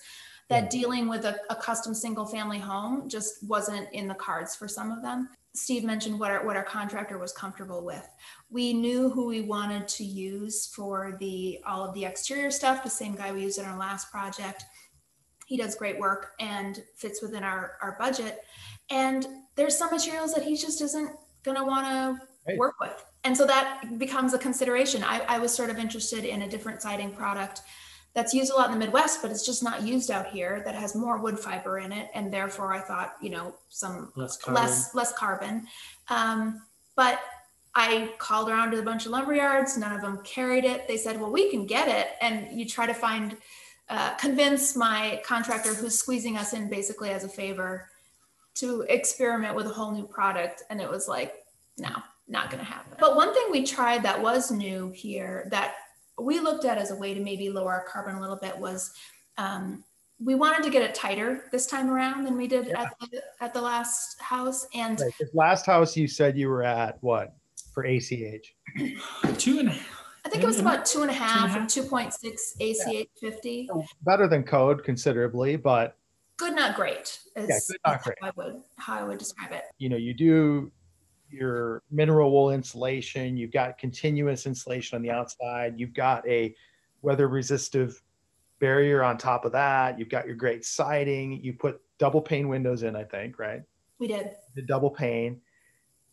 that 0.50 0.64
hmm. 0.64 0.68
dealing 0.68 1.08
with 1.08 1.24
a, 1.24 1.40
a, 1.48 1.56
custom 1.56 1.94
single 1.94 2.26
family 2.26 2.58
home 2.58 3.08
just 3.08 3.42
wasn't 3.42 3.90
in 3.92 4.06
the 4.06 4.14
cards 4.14 4.54
for 4.54 4.68
some 4.68 4.92
of 4.92 5.02
them. 5.02 5.30
Steve 5.54 5.82
mentioned 5.82 6.20
what 6.20 6.30
our, 6.30 6.44
what 6.44 6.56
our 6.56 6.62
contractor 6.62 7.18
was 7.18 7.32
comfortable 7.32 7.84
with. 7.84 8.06
We 8.50 8.74
knew 8.74 9.08
who 9.08 9.26
we 9.26 9.40
wanted 9.40 9.88
to 9.88 10.04
use 10.04 10.66
for 10.66 11.16
the 11.20 11.58
all 11.66 11.88
of 11.88 11.94
the 11.94 12.04
exterior 12.04 12.50
stuff, 12.50 12.84
the 12.84 12.90
same 12.90 13.14
guy 13.14 13.32
we 13.32 13.42
used 13.42 13.58
in 13.58 13.64
our 13.64 13.78
last 13.78 14.10
project. 14.10 14.62
He 15.46 15.56
does 15.56 15.74
great 15.74 15.98
work 15.98 16.32
and 16.38 16.82
fits 16.96 17.22
within 17.22 17.42
our, 17.42 17.78
our 17.82 17.96
budget. 17.98 18.44
And 18.90 19.26
there's 19.56 19.76
some 19.76 19.90
materials 19.90 20.34
that 20.34 20.44
he 20.44 20.54
just 20.54 20.82
isn't 20.82 21.10
gonna 21.42 21.64
wanna 21.64 22.20
right. 22.46 22.58
work 22.58 22.74
with 22.78 23.02
and 23.28 23.36
so 23.36 23.44
that 23.44 23.98
becomes 23.98 24.32
a 24.32 24.38
consideration. 24.38 25.04
I, 25.04 25.20
I, 25.28 25.38
was 25.38 25.52
sort 25.52 25.68
of 25.68 25.76
interested 25.76 26.24
in 26.24 26.40
a 26.40 26.48
different 26.48 26.80
siding 26.80 27.10
product 27.10 27.60
that's 28.14 28.32
used 28.32 28.50
a 28.50 28.56
lot 28.56 28.72
in 28.72 28.72
the 28.72 28.78
Midwest, 28.78 29.20
but 29.20 29.30
it's 29.30 29.44
just 29.44 29.62
not 29.62 29.82
used 29.82 30.10
out 30.10 30.28
here. 30.28 30.62
That 30.64 30.74
has 30.74 30.94
more 30.94 31.18
wood 31.18 31.38
fiber 31.38 31.78
in 31.78 31.92
it, 31.92 32.08
and 32.14 32.32
therefore 32.32 32.72
I 32.72 32.80
thought, 32.80 33.16
you 33.20 33.28
know, 33.28 33.54
some 33.68 34.10
less 34.16 34.38
carbon. 34.38 34.62
less, 34.62 34.94
less 34.94 35.12
carbon. 35.12 35.66
Um, 36.08 36.62
but 36.96 37.20
I 37.74 38.14
called 38.16 38.48
around 38.48 38.70
to 38.70 38.78
a 38.78 38.82
bunch 38.82 39.04
of 39.04 39.12
lumber 39.12 39.34
yards. 39.34 39.76
None 39.76 39.92
of 39.92 40.00
them 40.00 40.22
carried 40.24 40.64
it. 40.64 40.88
They 40.88 40.96
said, 40.96 41.20
"Well, 41.20 41.30
we 41.30 41.50
can 41.50 41.66
get 41.66 41.86
it," 41.86 42.08
and 42.22 42.58
you 42.58 42.64
try 42.64 42.86
to 42.86 42.94
find 42.94 43.36
uh, 43.90 44.14
convince 44.14 44.74
my 44.74 45.20
contractor 45.22 45.74
who's 45.74 45.98
squeezing 45.98 46.38
us 46.38 46.54
in 46.54 46.70
basically 46.70 47.10
as 47.10 47.24
a 47.24 47.28
favor 47.28 47.90
to 48.54 48.86
experiment 48.88 49.54
with 49.54 49.66
a 49.66 49.70
whole 49.70 49.92
new 49.92 50.06
product, 50.06 50.62
and 50.70 50.80
it 50.80 50.88
was 50.88 51.08
like, 51.08 51.44
no 51.76 51.92
not 52.28 52.50
going 52.50 52.64
to 52.64 52.70
happen. 52.70 52.96
But 53.00 53.16
one 53.16 53.32
thing 53.32 53.44
we 53.50 53.64
tried 53.64 54.02
that 54.02 54.20
was 54.20 54.50
new 54.50 54.90
here 54.90 55.48
that 55.50 55.74
we 56.18 56.40
looked 56.40 56.64
at 56.64 56.78
as 56.78 56.90
a 56.90 56.96
way 56.96 57.14
to 57.14 57.20
maybe 57.20 57.48
lower 57.50 57.72
our 57.72 57.84
carbon 57.84 58.16
a 58.16 58.20
little 58.20 58.36
bit 58.36 58.56
was 58.56 58.92
um, 59.38 59.84
we 60.20 60.34
wanted 60.34 60.64
to 60.64 60.70
get 60.70 60.82
it 60.82 60.94
tighter 60.94 61.44
this 61.52 61.66
time 61.66 61.90
around 61.90 62.24
than 62.24 62.36
we 62.36 62.48
did 62.48 62.66
yeah. 62.66 62.82
at, 62.82 62.94
the, 63.00 63.22
at 63.40 63.54
the 63.54 63.60
last 63.60 64.20
house. 64.20 64.66
And 64.74 65.00
right. 65.00 65.12
last 65.32 65.66
house, 65.66 65.96
you 65.96 66.08
said 66.08 66.36
you 66.36 66.48
were 66.48 66.64
at 66.64 66.98
what 67.02 67.34
for 67.72 67.84
ACH? 67.84 68.54
Two 69.38 69.60
and 69.60 69.72
I 70.24 70.30
think 70.30 70.42
it 70.42 70.46
was 70.46 70.60
about 70.60 70.84
two 70.84 71.00
and 71.00 71.10
a 71.10 71.14
half, 71.14 71.56
or 71.56 71.60
2.6 71.60 72.12
ACH 72.60 72.76
yeah. 72.92 73.02
50. 73.30 73.70
Better 74.02 74.28
than 74.28 74.42
code 74.42 74.84
considerably, 74.84 75.56
but 75.56 75.96
good, 76.36 76.54
not 76.54 76.76
great. 76.76 77.18
yeah, 77.34 77.46
good, 77.46 77.78
not 77.86 78.02
great. 78.02 78.18
How 78.20 78.28
I 78.28 78.32
would 78.36 78.62
how 78.76 78.98
I 78.98 79.04
would 79.04 79.16
describe 79.16 79.52
it. 79.52 79.62
You 79.78 79.88
know, 79.88 79.96
you 79.96 80.12
do 80.12 80.70
your 81.30 81.82
mineral 81.90 82.30
wool 82.30 82.50
insulation, 82.50 83.36
you've 83.36 83.52
got 83.52 83.78
continuous 83.78 84.46
insulation 84.46 84.96
on 84.96 85.02
the 85.02 85.10
outside, 85.10 85.74
you've 85.76 85.94
got 85.94 86.26
a 86.28 86.54
weather 87.02 87.28
resistive 87.28 88.02
barrier 88.58 89.02
on 89.02 89.16
top 89.16 89.44
of 89.44 89.52
that. 89.52 89.98
You've 89.98 90.08
got 90.08 90.26
your 90.26 90.36
great 90.36 90.64
siding. 90.64 91.40
You 91.42 91.52
put 91.52 91.80
double 91.98 92.20
pane 92.20 92.48
windows 92.48 92.82
in, 92.82 92.96
I 92.96 93.04
think, 93.04 93.38
right? 93.38 93.62
We 93.98 94.08
did. 94.08 94.30
The 94.54 94.62
double 94.62 94.90
pane. 94.90 95.40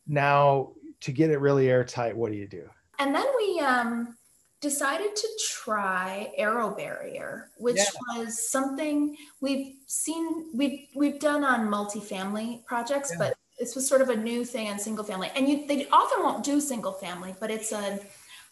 Now, 0.07 0.73
to 1.01 1.11
get 1.11 1.29
it 1.29 1.39
really 1.39 1.69
airtight, 1.69 2.15
what 2.15 2.31
do 2.31 2.37
you 2.37 2.47
do? 2.47 2.69
And 2.99 3.13
then 3.13 3.25
we 3.37 3.59
um, 3.59 4.15
decided 4.61 5.15
to 5.15 5.27
try 5.49 6.31
AeroBarrier, 6.39 7.45
which 7.57 7.77
yeah. 7.77 7.83
was 8.19 8.49
something 8.49 9.17
we've 9.41 9.75
seen 9.87 10.49
we've 10.55 10.87
we've 10.95 11.19
done 11.19 11.43
on 11.43 11.67
multifamily 11.67 12.65
projects, 12.65 13.11
yeah. 13.11 13.17
but 13.29 13.37
this 13.59 13.75
was 13.75 13.87
sort 13.87 14.01
of 14.01 14.09
a 14.09 14.15
new 14.15 14.43
thing 14.43 14.67
in 14.67 14.79
single 14.79 15.03
family. 15.03 15.31
And 15.35 15.47
you, 15.47 15.65
they 15.67 15.87
often 15.89 16.23
won't 16.23 16.43
do 16.43 16.59
single 16.59 16.91
family, 16.91 17.35
but 17.39 17.51
it's 17.51 17.71
a 17.71 17.99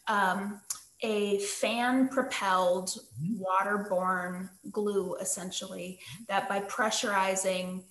um, 0.07 0.61
a 1.01 1.37
fan 1.39 2.07
propelled 2.07 2.89
mm-hmm. 3.21 3.43
waterborne 3.43 4.49
glue 4.71 5.15
essentially 5.19 5.99
that 6.27 6.47
by 6.47 6.61
pressurizing 6.61 7.83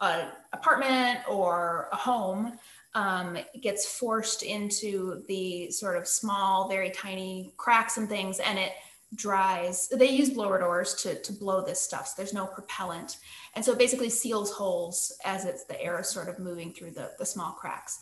an 0.00 0.28
apartment 0.52 1.20
or 1.28 1.88
a 1.92 1.96
home 1.96 2.58
um, 2.94 3.38
gets 3.62 3.86
forced 3.98 4.42
into 4.42 5.24
the 5.28 5.70
sort 5.70 5.96
of 5.96 6.06
small 6.06 6.68
very 6.68 6.90
tiny 6.90 7.54
cracks 7.56 7.96
and 7.96 8.08
things 8.08 8.38
and 8.38 8.58
it 8.58 8.72
dries 9.14 9.88
they 9.88 10.08
use 10.08 10.30
blower 10.30 10.58
doors 10.58 10.94
to, 10.94 11.20
to 11.22 11.32
blow 11.32 11.62
this 11.64 11.80
stuff 11.80 12.06
so 12.06 12.14
there's 12.16 12.32
no 12.32 12.46
propellant 12.46 13.18
and 13.54 13.64
so 13.64 13.72
it 13.72 13.78
basically 13.78 14.08
seals 14.08 14.50
holes 14.52 15.12
as 15.24 15.44
it's 15.44 15.64
the 15.64 15.80
air 15.82 16.00
is 16.00 16.08
sort 16.08 16.28
of 16.28 16.38
moving 16.38 16.72
through 16.72 16.90
the, 16.90 17.10
the 17.18 17.26
small 17.26 17.52
cracks 17.52 18.00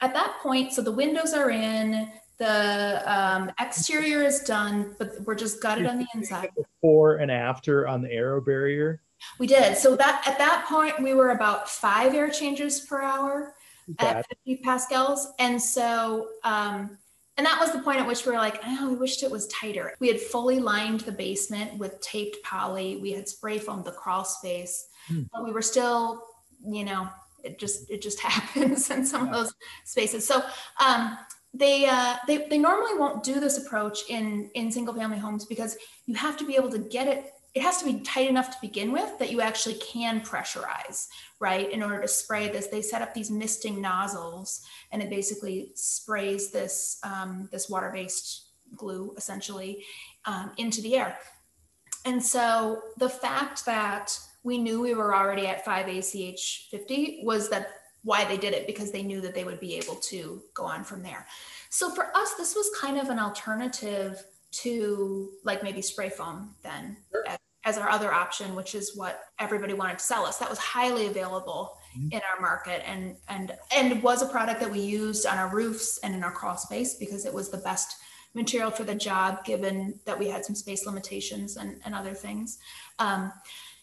at 0.00 0.14
that 0.14 0.36
point 0.42 0.72
so 0.72 0.80
the 0.80 0.90
windows 0.90 1.34
are 1.34 1.50
in 1.50 2.10
the 2.38 3.02
um, 3.06 3.50
exterior 3.60 4.22
is 4.22 4.40
done, 4.40 4.94
but 4.98 5.12
we're 5.24 5.34
just 5.34 5.62
gutted 5.62 5.86
on 5.86 5.98
the 5.98 6.06
inside. 6.14 6.50
Before 6.54 7.16
and 7.16 7.30
after 7.30 7.88
on 7.88 8.02
the 8.02 8.08
AeroBarrier. 8.08 8.98
We 9.38 9.46
did. 9.46 9.76
So 9.76 9.96
that 9.96 10.22
at 10.26 10.36
that 10.38 10.66
point 10.68 11.02
we 11.02 11.14
were 11.14 11.30
about 11.30 11.70
five 11.70 12.14
air 12.14 12.28
changes 12.28 12.80
per 12.80 13.00
hour 13.00 13.54
at 13.98 14.26
50 14.28 14.56
pascals, 14.62 15.28
and 15.38 15.60
so 15.60 16.28
um, 16.44 16.98
and 17.36 17.46
that 17.46 17.60
was 17.60 17.72
the 17.72 17.80
point 17.80 18.00
at 18.00 18.06
which 18.06 18.24
we 18.24 18.32
were 18.32 18.38
like, 18.38 18.60
oh, 18.64 18.90
we 18.90 18.96
wished 18.96 19.22
it 19.22 19.30
was 19.30 19.46
tighter. 19.48 19.94
We 20.00 20.08
had 20.08 20.20
fully 20.20 20.58
lined 20.58 21.00
the 21.00 21.12
basement 21.12 21.78
with 21.78 22.00
taped 22.00 22.42
poly. 22.42 22.96
We 22.96 23.12
had 23.12 23.28
spray 23.28 23.58
foamed 23.58 23.84
the 23.84 23.92
crawl 23.92 24.24
space, 24.24 24.88
hmm. 25.06 25.22
but 25.32 25.44
we 25.44 25.52
were 25.52 25.62
still, 25.62 26.24
you 26.66 26.84
know, 26.84 27.08
it 27.44 27.58
just 27.58 27.90
it 27.90 28.00
just 28.00 28.20
happens 28.28 28.90
in 28.90 29.04
some 29.04 29.26
yeah. 29.26 29.32
of 29.32 29.36
those 29.36 29.54
spaces. 29.84 30.26
So 30.26 30.42
um, 30.84 31.18
they, 31.52 31.86
uh, 31.86 32.16
they 32.26 32.48
they 32.48 32.58
normally 32.58 32.98
won't 32.98 33.22
do 33.22 33.38
this 33.38 33.58
approach 33.58 34.00
in 34.08 34.50
in 34.54 34.72
single 34.72 34.94
family 34.94 35.18
homes 35.18 35.44
because 35.44 35.76
you 36.06 36.14
have 36.14 36.36
to 36.38 36.46
be 36.46 36.56
able 36.56 36.70
to 36.70 36.78
get 36.78 37.06
it 37.06 37.32
it 37.56 37.62
has 37.62 37.78
to 37.78 37.86
be 37.86 38.00
tight 38.00 38.28
enough 38.28 38.50
to 38.50 38.56
begin 38.60 38.92
with 38.92 39.18
that 39.18 39.32
you 39.32 39.40
actually 39.40 39.76
can 39.76 40.20
pressurize 40.20 41.06
right 41.40 41.72
in 41.72 41.82
order 41.82 42.00
to 42.02 42.06
spray 42.06 42.48
this 42.48 42.66
they 42.66 42.82
set 42.82 43.00
up 43.00 43.14
these 43.14 43.30
misting 43.30 43.80
nozzles 43.80 44.60
and 44.92 45.02
it 45.02 45.08
basically 45.08 45.72
sprays 45.74 46.52
this 46.52 46.98
um, 47.02 47.48
this 47.50 47.68
water 47.68 47.90
based 47.92 48.48
glue 48.76 49.14
essentially 49.16 49.82
um, 50.26 50.52
into 50.58 50.82
the 50.82 50.96
air 50.96 51.18
and 52.04 52.22
so 52.22 52.82
the 52.98 53.08
fact 53.08 53.64
that 53.64 54.16
we 54.44 54.58
knew 54.58 54.80
we 54.80 54.94
were 54.94 55.16
already 55.16 55.46
at 55.46 55.64
5 55.64 55.88
ach 55.88 56.68
50 56.70 57.22
was 57.24 57.48
that 57.48 57.70
why 58.04 58.24
they 58.24 58.36
did 58.36 58.54
it 58.54 58.68
because 58.68 58.92
they 58.92 59.02
knew 59.02 59.20
that 59.20 59.34
they 59.34 59.42
would 59.42 59.58
be 59.58 59.74
able 59.74 59.96
to 59.96 60.40
go 60.54 60.64
on 60.64 60.84
from 60.84 61.02
there. 61.02 61.26
So 61.70 61.90
for 61.90 62.16
us, 62.16 62.34
this 62.34 62.54
was 62.54 62.70
kind 62.80 62.98
of 62.98 63.08
an 63.08 63.18
alternative 63.18 64.22
to 64.52 65.30
like 65.44 65.64
maybe 65.64 65.82
spray 65.82 66.08
foam 66.08 66.54
then 66.62 66.96
sure. 67.10 67.24
as, 67.26 67.38
as, 67.66 67.76
our 67.76 67.90
other 67.90 68.14
option, 68.14 68.54
which 68.54 68.74
is 68.74 68.96
what 68.96 69.20
everybody 69.38 69.74
wanted 69.74 69.98
to 69.98 70.04
sell 70.04 70.24
us. 70.24 70.38
That 70.38 70.48
was 70.48 70.58
highly 70.58 71.06
available 71.06 71.76
mm-hmm. 71.96 72.08
in 72.12 72.20
our 72.32 72.40
market 72.40 72.82
and 72.88 73.16
and 73.28 73.52
and 73.74 74.02
was 74.02 74.22
a 74.22 74.26
product 74.26 74.60
that 74.60 74.70
we 74.70 74.80
used 74.80 75.26
on 75.26 75.36
our 75.36 75.54
roofs 75.54 75.98
and 75.98 76.14
in 76.14 76.24
our 76.24 76.32
crawl 76.32 76.56
space 76.56 76.94
because 76.94 77.26
it 77.26 77.34
was 77.34 77.50
the 77.50 77.58
best 77.58 77.96
material 78.34 78.70
for 78.70 78.84
the 78.84 78.94
job 78.94 79.44
given 79.44 79.98
that 80.04 80.16
we 80.18 80.28
had 80.28 80.44
some 80.44 80.54
space 80.54 80.86
limitations 80.86 81.56
and, 81.56 81.80
and 81.84 81.94
other 81.94 82.14
things. 82.14 82.58
Um, 82.98 83.32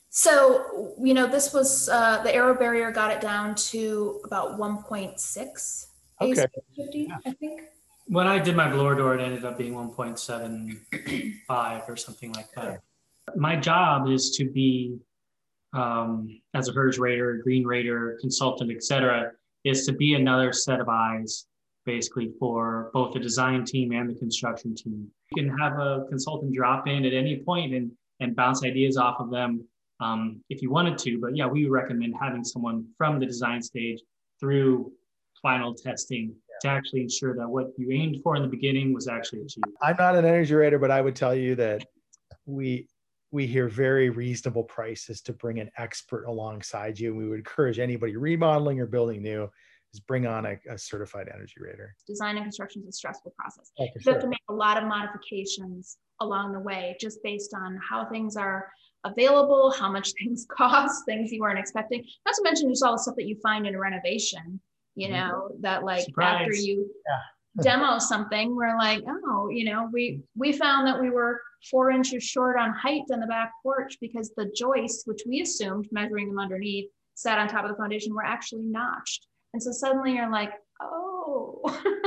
so, 0.09 0.93
you 1.01 1.13
know, 1.15 1.25
this 1.25 1.53
was 1.53 1.89
uh, 1.89 2.21
the 2.21 2.29
AeroBarrier 2.29 2.93
got 2.93 3.09
it 3.09 3.19
down 3.19 3.55
to 3.55 4.21
about 4.25 4.59
1.6 4.59 5.87
okay. 6.21 6.45
50, 6.75 6.99
yeah. 6.99 7.17
I 7.25 7.31
think. 7.31 7.63
When 8.05 8.27
I 8.27 8.37
did 8.37 8.55
my 8.55 8.69
blower 8.69 8.93
door, 8.95 9.15
it 9.15 9.21
ended 9.21 9.43
up 9.43 9.57
being 9.57 9.73
1.75 9.73 11.89
or 11.89 11.95
something 11.95 12.31
like 12.33 12.51
that. 12.51 12.83
My 13.35 13.55
job 13.55 14.09
is 14.09 14.31
to 14.37 14.49
be, 14.49 14.97
um, 15.73 16.41
as 16.53 16.69
a 16.69 16.73
HERS 16.73 16.99
rater, 16.99 17.39
green 17.43 17.65
rater, 17.65 18.17
consultant, 18.21 18.71
etc., 18.71 19.31
is 19.63 19.85
to 19.85 19.93
be 19.93 20.13
another 20.13 20.51
set 20.51 20.79
of 20.79 20.89
eyes 20.89 21.45
basically 21.85 22.31
for 22.39 22.91
both 22.93 23.13
the 23.13 23.19
design 23.19 23.65
team 23.65 23.91
and 23.91 24.09
the 24.09 24.15
construction 24.15 24.75
team. 24.75 25.07
You 25.31 25.43
can 25.43 25.57
have 25.57 25.79
a 25.79 26.05
consultant 26.09 26.53
drop 26.53 26.87
in 26.87 27.05
at 27.05 27.13
any 27.13 27.39
point 27.39 27.73
and, 27.73 27.91
and 28.19 28.35
bounce 28.35 28.63
ideas 28.63 28.97
off 28.97 29.19
of 29.19 29.31
them 29.31 29.65
um, 29.99 30.41
if 30.49 30.61
you 30.61 30.69
wanted 30.69 30.97
to. 30.99 31.19
But 31.19 31.35
yeah, 31.35 31.47
we 31.47 31.67
recommend 31.67 32.15
having 32.19 32.43
someone 32.43 32.85
from 32.97 33.19
the 33.19 33.25
design 33.25 33.61
stage 33.61 33.99
through 34.39 34.91
final 35.41 35.73
testing 35.73 36.33
to 36.61 36.67
actually 36.69 37.01
ensure 37.01 37.35
that 37.35 37.47
what 37.47 37.67
you 37.77 37.91
aimed 37.91 38.21
for 38.23 38.35
in 38.35 38.41
the 38.41 38.47
beginning 38.47 38.93
was 38.93 39.07
actually 39.07 39.41
achieved. 39.41 39.67
I'm 39.81 39.95
not 39.97 40.15
an 40.15 40.25
energy 40.25 40.53
rater, 40.53 40.79
but 40.79 40.91
I 40.91 41.01
would 41.01 41.15
tell 41.15 41.35
you 41.35 41.55
that 41.55 41.85
we 42.45 42.87
we 43.33 43.47
hear 43.47 43.67
very 43.67 44.11
reasonable 44.11 44.63
prices 44.63 45.19
to 45.19 45.33
bring 45.33 45.59
an 45.59 45.71
expert 45.77 46.25
alongside 46.25 46.99
you. 46.99 47.15
We 47.15 47.27
would 47.27 47.39
encourage 47.39 47.79
anybody 47.79 48.15
remodeling 48.15 48.79
or 48.79 48.85
building 48.85 49.23
new 49.23 49.49
is 49.91 49.99
bring 49.99 50.27
on 50.27 50.45
a, 50.45 50.57
a 50.69 50.77
certified 50.77 51.29
energy 51.33 51.55
rater. 51.57 51.95
Design 52.05 52.35
and 52.35 52.45
construction 52.45 52.83
is 52.83 52.89
a 52.89 52.91
stressful 52.91 53.33
process. 53.37 53.71
Oh, 53.79 53.85
you 53.85 54.01
sure. 54.01 54.13
have 54.13 54.21
to 54.21 54.27
make 54.27 54.39
a 54.49 54.53
lot 54.53 54.77
of 54.77 54.83
modifications 54.83 55.97
along 56.21 56.53
the 56.53 56.59
way, 56.59 56.95
just 57.01 57.23
based 57.23 57.55
on 57.55 57.79
how 57.89 58.05
things 58.05 58.37
are 58.37 58.71
available, 59.03 59.71
how 59.71 59.91
much 59.91 60.13
things 60.19 60.45
cost, 60.55 61.03
things 61.07 61.31
you 61.31 61.41
weren't 61.41 61.57
expecting. 61.57 62.05
Not 62.27 62.35
to 62.35 62.41
mention 62.43 62.69
just 62.69 62.83
all 62.83 62.93
the 62.93 62.99
stuff 62.99 63.15
that 63.15 63.25
you 63.25 63.35
find 63.41 63.65
in 63.65 63.73
a 63.73 63.79
renovation, 63.79 64.59
you 64.93 65.07
mm-hmm. 65.07 65.15
know, 65.15 65.49
mm-hmm. 65.51 65.61
that 65.61 65.83
like 65.83 66.05
Surprise. 66.05 66.41
after 66.41 66.53
you 66.53 66.87
yeah. 67.07 67.17
Demo 67.61 67.99
something, 67.99 68.55
we're 68.55 68.77
like, 68.77 69.03
oh, 69.07 69.49
you 69.49 69.65
know, 69.65 69.89
we 69.91 70.21
we 70.35 70.53
found 70.53 70.87
that 70.87 70.99
we 70.99 71.09
were 71.09 71.41
four 71.69 71.91
inches 71.91 72.23
short 72.23 72.57
on 72.57 72.73
height 72.73 73.03
on 73.11 73.19
the 73.19 73.27
back 73.27 73.51
porch 73.61 73.97
because 74.01 74.31
the 74.35 74.51
joists, 74.55 75.03
which 75.05 75.21
we 75.27 75.41
assumed 75.41 75.87
measuring 75.91 76.27
them 76.27 76.39
underneath, 76.39 76.89
sat 77.15 77.39
on 77.39 77.47
top 77.47 77.63
of 77.63 77.71
the 77.71 77.77
foundation, 77.77 78.13
were 78.13 78.25
actually 78.25 78.65
notched. 78.65 79.27
And 79.53 79.61
so 79.61 79.71
suddenly 79.71 80.15
you're 80.15 80.31
like, 80.31 80.51
oh, 80.81 81.61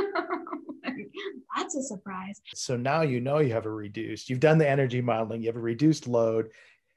that's 1.56 1.76
a 1.76 1.82
surprise. 1.82 2.40
So 2.54 2.76
now 2.76 3.02
you 3.02 3.20
know 3.20 3.38
you 3.38 3.52
have 3.52 3.66
a 3.66 3.70
reduced, 3.70 4.28
you've 4.28 4.40
done 4.40 4.58
the 4.58 4.68
energy 4.68 5.00
modeling, 5.00 5.42
you 5.42 5.48
have 5.48 5.56
a 5.56 5.60
reduced 5.60 6.08
load, 6.08 6.50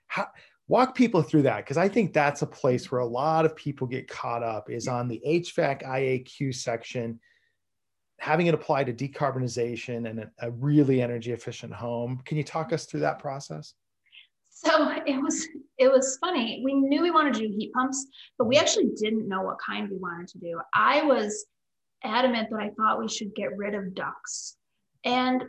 how, 0.08 0.28
walk 0.68 0.96
people 0.96 1.22
through 1.22 1.44
that 1.44 1.58
because 1.58 1.78
I 1.78 1.88
think 1.88 2.14
that's 2.14 2.42
a 2.42 2.48
place 2.48 2.92
where 2.92 3.02
a 3.02 3.06
lot 3.06 3.46
of 3.46 3.56
people 3.56 3.88
get 3.88 4.08
caught 4.08 4.44
up 4.44 4.70
is 4.70 4.88
on 4.88 5.08
the 5.08 5.22
HVAC 5.26 5.84
IAQ 5.84 6.56
section, 6.56 7.20
having 8.20 8.48
it 8.48 8.54
apply 8.54 8.84
to 8.84 8.94
decarbonization 8.94 10.10
and 10.10 10.20
a, 10.20 10.32
a 10.40 10.52
really 10.52 11.02
energy 11.02 11.32
efficient 11.32 11.74
home. 11.74 12.22
Can 12.26 12.38
you 12.38 12.44
talk 12.44 12.74
us 12.74 12.86
through 12.86 13.00
that 13.02 13.20
process? 13.20 13.74
So 14.50 14.92
it 15.06 15.22
was 15.22 15.48
it 15.78 15.90
was 15.90 16.18
funny. 16.18 16.62
We 16.66 16.74
knew 16.74 17.02
we 17.02 17.12
wanted 17.12 17.34
to 17.36 17.48
do 17.48 17.56
heat 17.58 17.72
pumps, 17.72 18.06
but 18.38 18.46
we 18.46 18.58
actually 18.58 18.92
didn't 18.98 19.28
know 19.28 19.42
what 19.42 19.58
kind 19.66 19.90
we 19.90 19.98
wanted 19.98 20.28
to 20.30 20.40
do. 20.40 20.60
I 20.74 21.02
was 21.04 21.46
adamant 22.04 22.50
that 22.50 22.60
I 22.60 22.70
thought 22.72 23.00
we 23.00 23.08
should 23.08 23.34
get 23.36 23.58
rid 23.58 23.74
of 23.74 23.96
ducts. 23.96 24.58
And 25.06 25.44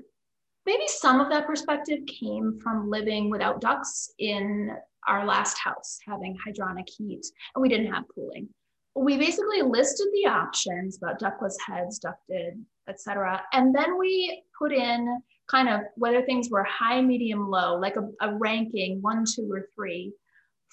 maybe 0.64 0.86
some 0.86 1.20
of 1.20 1.28
that 1.30 1.46
perspective 1.46 2.00
came 2.06 2.60
from 2.62 2.88
living 2.88 3.30
without 3.30 3.60
ducts 3.60 4.12
in 4.18 4.70
our 5.08 5.26
last 5.26 5.58
house, 5.58 5.98
having 6.06 6.36
hydronic 6.46 6.88
heat, 6.88 7.26
and 7.54 7.62
we 7.62 7.68
didn't 7.68 7.92
have 7.92 8.04
cooling. 8.14 8.48
We 8.94 9.16
basically 9.16 9.62
listed 9.62 10.08
the 10.12 10.28
options 10.28 10.98
about 10.98 11.18
ductless 11.18 11.56
heads, 11.66 11.98
ducted, 11.98 12.64
etc., 12.88 13.42
and 13.52 13.74
then 13.74 13.98
we 13.98 14.42
put 14.58 14.72
in 14.72 15.22
kind 15.50 15.68
of 15.68 15.80
whether 15.96 16.22
things 16.22 16.50
were 16.50 16.64
high, 16.64 17.00
medium, 17.00 17.48
low, 17.48 17.76
like 17.76 17.96
a, 17.96 18.08
a 18.20 18.34
ranking 18.36 19.00
one, 19.02 19.24
two, 19.24 19.48
or 19.50 19.68
three 19.74 20.12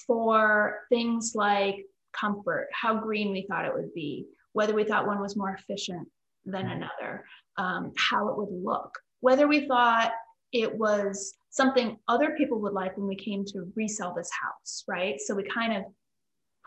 for 0.05 0.81
things 0.89 1.33
like 1.35 1.85
comfort, 2.13 2.67
how 2.73 2.95
green 2.95 3.31
we 3.31 3.45
thought 3.47 3.65
it 3.65 3.73
would 3.73 3.93
be, 3.93 4.25
whether 4.53 4.73
we 4.73 4.83
thought 4.83 5.07
one 5.07 5.19
was 5.19 5.35
more 5.35 5.57
efficient 5.59 6.07
than 6.45 6.65
mm-hmm. 6.65 6.83
another, 6.83 7.25
um, 7.57 7.91
how 7.97 8.27
it 8.29 8.37
would 8.37 8.63
look, 8.63 8.91
whether 9.21 9.47
we 9.47 9.67
thought 9.67 10.11
it 10.53 10.75
was 10.77 11.35
something 11.49 11.97
other 12.07 12.35
people 12.37 12.59
would 12.61 12.73
like 12.73 12.95
when 12.97 13.07
we 13.07 13.15
came 13.15 13.43
to 13.43 13.71
resell 13.75 14.13
this 14.13 14.29
house, 14.41 14.83
right? 14.87 15.19
So 15.19 15.35
we 15.35 15.43
kind 15.43 15.75
of 15.75 15.83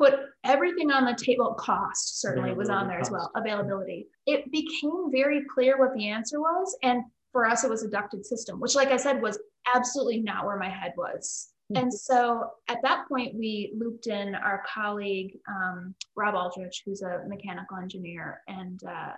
put 0.01 0.15
everything 0.45 0.91
on 0.91 1.05
the 1.05 1.15
table. 1.15 1.55
Cost 1.55 2.21
certainly 2.21 2.55
was 2.55 2.71
on 2.71 2.89
there 2.89 2.99
cost. 2.99 3.09
as 3.09 3.13
well, 3.13 3.31
availability. 3.37 4.07
It 4.27 4.51
became 4.51 5.11
very 5.13 5.43
clear 5.53 5.79
what 5.79 5.95
the 5.95 6.09
answer 6.09 6.41
was. 6.41 6.77
And 6.83 7.03
for 7.33 7.47
us, 7.47 7.65
it 7.65 7.71
was 7.71 7.85
a 7.85 7.89
ducted 7.89 8.25
system, 8.25 8.59
which, 8.61 8.75
like 8.75 8.89
I 8.89 8.97
said, 8.97 9.21
was 9.21 9.39
absolutely 9.75 10.21
not 10.21 10.47
where 10.47 10.57
my 10.57 10.71
head 10.71 10.95
was. 10.97 11.49
Mm-hmm. 11.71 11.83
And 11.83 11.93
so 11.93 12.51
at 12.69 12.79
that 12.83 13.07
point, 13.09 13.35
we 13.35 13.75
looped 13.79 14.07
in 14.07 14.35
our 14.35 14.65
colleague, 14.67 15.37
um, 15.47 15.95
Rob 16.17 16.35
Aldrich, 16.35 16.83
who's 16.87 17.03
a 17.03 17.23
mechanical 17.29 17.77
engineer, 17.77 18.41
and 18.49 18.81
uh, 18.85 19.13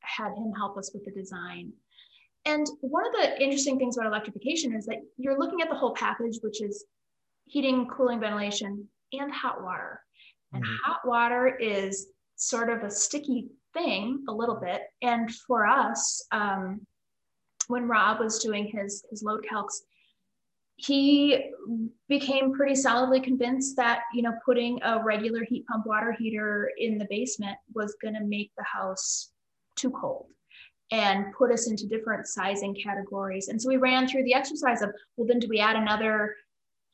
had 0.00 0.32
him 0.34 0.52
help 0.54 0.76
us 0.76 0.92
with 0.92 1.04
the 1.06 1.12
design. 1.12 1.72
And 2.44 2.66
one 2.80 3.06
of 3.06 3.12
the 3.12 3.42
interesting 3.42 3.78
things 3.78 3.96
about 3.96 4.06
electrification 4.06 4.76
is 4.76 4.84
that 4.86 4.98
you're 5.16 5.38
looking 5.38 5.62
at 5.62 5.70
the 5.70 5.74
whole 5.74 5.94
package, 5.94 6.36
which 6.42 6.62
is 6.62 6.84
heating, 7.46 7.88
cooling, 7.88 8.20
ventilation, 8.20 8.86
and 9.12 9.32
hot 9.32 9.64
water. 9.64 10.00
And 10.52 10.62
mm-hmm. 10.62 10.74
hot 10.84 11.00
water 11.04 11.56
is 11.56 12.08
sort 12.36 12.70
of 12.70 12.82
a 12.82 12.90
sticky 12.90 13.48
thing 13.74 14.24
a 14.28 14.32
little 14.32 14.56
bit. 14.56 14.82
And 15.02 15.32
for 15.46 15.66
us, 15.66 16.24
um, 16.32 16.80
when 17.68 17.88
Rob 17.88 18.20
was 18.20 18.38
doing 18.38 18.66
his, 18.66 19.04
his 19.10 19.22
load 19.22 19.44
calcs, 19.50 19.80
he 20.76 21.50
became 22.08 22.52
pretty 22.52 22.74
solidly 22.74 23.20
convinced 23.20 23.76
that 23.76 24.02
you 24.12 24.22
know 24.22 24.34
putting 24.44 24.78
a 24.82 25.02
regular 25.02 25.42
heat 25.44 25.66
pump 25.66 25.86
water 25.86 26.12
heater 26.18 26.70
in 26.76 26.98
the 26.98 27.06
basement 27.08 27.56
was 27.74 27.96
going 28.02 28.14
to 28.14 28.24
make 28.24 28.50
the 28.58 28.64
house 28.64 29.32
too 29.74 29.90
cold 29.90 30.26
and 30.92 31.32
put 31.36 31.50
us 31.50 31.68
into 31.68 31.86
different 31.86 32.26
sizing 32.26 32.74
categories 32.74 33.48
and 33.48 33.60
so 33.60 33.70
we 33.70 33.78
ran 33.78 34.06
through 34.06 34.22
the 34.24 34.34
exercise 34.34 34.82
of 34.82 34.90
well 35.16 35.26
then 35.26 35.38
do 35.38 35.48
we 35.48 35.58
add 35.58 35.76
another 35.76 36.36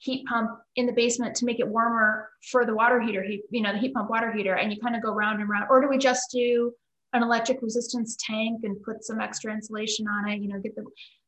heat 0.03 0.27
pump 0.27 0.51
in 0.77 0.87
the 0.87 0.93
basement 0.93 1.37
to 1.37 1.45
make 1.45 1.61
it 1.61 1.69
warmer 1.69 2.29
for 2.51 2.67
the 2.67 2.75
water 2.75 3.01
heater 3.01 3.23
heat 3.23 3.43
you 3.51 3.63
know 3.63 3.73
the 3.73 3.79
heat 3.79 3.95
pump 3.95 4.11
water 4.11 4.33
heater. 4.33 4.55
And 4.55 4.73
you 4.73 4.81
kind 4.81 4.97
of 4.97 5.03
go 5.03 5.13
round 5.13 5.41
and 5.41 5.49
round. 5.49 5.67
Or 5.71 5.81
do 5.81 5.89
we 5.89 5.99
just 5.99 6.31
do 6.33 6.73
an 7.13 7.23
electric 7.23 7.63
resistance 7.63 8.17
tank 8.19 8.61
and 8.65 8.83
put 8.83 9.05
some 9.05 9.21
extra 9.21 9.53
insulation 9.53 10.07
on 10.09 10.31
it 10.31 10.41
you 10.41 10.49
know 10.49 10.59
get 10.59 10.75
the 10.75 10.85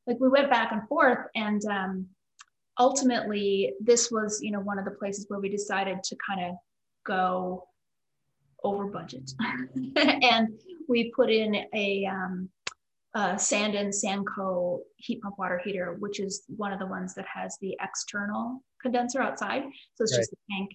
like 0.06 0.18
we 0.18 0.28
went 0.28 0.50
back 0.50 0.72
and 0.72 0.86
forth 0.88 1.26
and 1.34 1.62
um, 1.66 2.06
ultimately 2.78 3.74
this 3.80 4.10
was 4.10 4.40
you 4.42 4.50
know 4.50 4.60
one 4.60 4.78
of 4.78 4.84
the 4.84 4.90
places 4.90 5.26
where 5.28 5.40
we 5.40 5.48
decided 5.48 6.02
to 6.02 6.16
kind 6.26 6.44
of 6.44 6.56
go 7.04 7.68
over 8.64 8.86
budget. 8.86 9.30
And 9.96 10.58
we 10.88 11.12
put 11.14 11.30
in 11.30 11.54
a, 11.74 12.06
um, 12.06 12.48
Uh, 13.14 13.32
a 13.34 13.38
Sanden 13.38 13.90
Sanco 13.90 14.80
heat 14.96 15.22
pump 15.22 15.38
water 15.38 15.60
heater 15.64 15.96
which 16.00 16.18
is 16.18 16.44
one 16.48 16.72
of 16.72 16.78
the 16.78 16.86
ones 16.86 17.14
that 17.14 17.26
has 17.32 17.56
the 17.60 17.76
external 17.80 18.62
condenser 18.82 19.22
outside 19.22 19.62
so 19.94 20.02
it's 20.02 20.12
right. 20.12 20.20
just 20.20 20.32
a 20.32 20.36
tank 20.50 20.70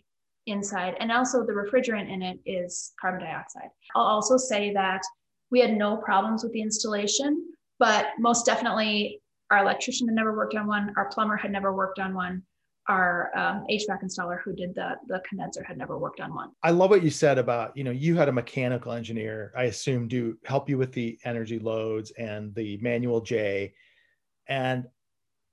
inside 0.45 0.95
and 0.99 1.11
also 1.11 1.45
the 1.45 1.51
refrigerant 1.51 2.11
in 2.11 2.21
it 2.21 2.39
is 2.45 2.93
carbon 2.99 3.21
dioxide 3.21 3.69
i'll 3.95 4.03
also 4.03 4.37
say 4.37 4.73
that 4.73 5.01
we 5.51 5.59
had 5.59 5.73
no 5.73 5.97
problems 5.97 6.43
with 6.43 6.53
the 6.53 6.61
installation 6.61 7.45
but 7.77 8.07
most 8.19 8.45
definitely 8.45 9.21
our 9.51 9.59
electrician 9.59 10.07
had 10.07 10.15
never 10.15 10.35
worked 10.35 10.55
on 10.55 10.67
one. 10.67 10.93
Our 10.97 11.09
plumber 11.09 11.35
had 11.35 11.51
never 11.51 11.73
worked 11.73 11.99
on 11.99 12.13
one. 12.13 12.43
Our 12.89 13.31
um, 13.37 13.65
HVAC 13.69 14.03
installer 14.03 14.39
who 14.43 14.53
did 14.53 14.75
the 14.75 14.95
the 15.07 15.21
condenser 15.27 15.63
had 15.63 15.77
never 15.77 15.97
worked 15.97 16.19
on 16.19 16.33
one. 16.33 16.49
I 16.63 16.71
love 16.71 16.89
what 16.89 17.03
you 17.03 17.09
said 17.09 17.37
about 17.37 17.77
you 17.77 17.83
know 17.83 17.91
you 17.91 18.15
had 18.15 18.29
a 18.29 18.31
mechanical 18.31 18.91
engineer 18.91 19.53
I 19.55 19.63
assume 19.65 20.07
do 20.07 20.37
help 20.43 20.67
you 20.67 20.77
with 20.77 20.91
the 20.91 21.17
energy 21.23 21.59
loads 21.59 22.11
and 22.17 22.53
the 22.55 22.77
manual 22.81 23.21
J, 23.21 23.73
and 24.47 24.85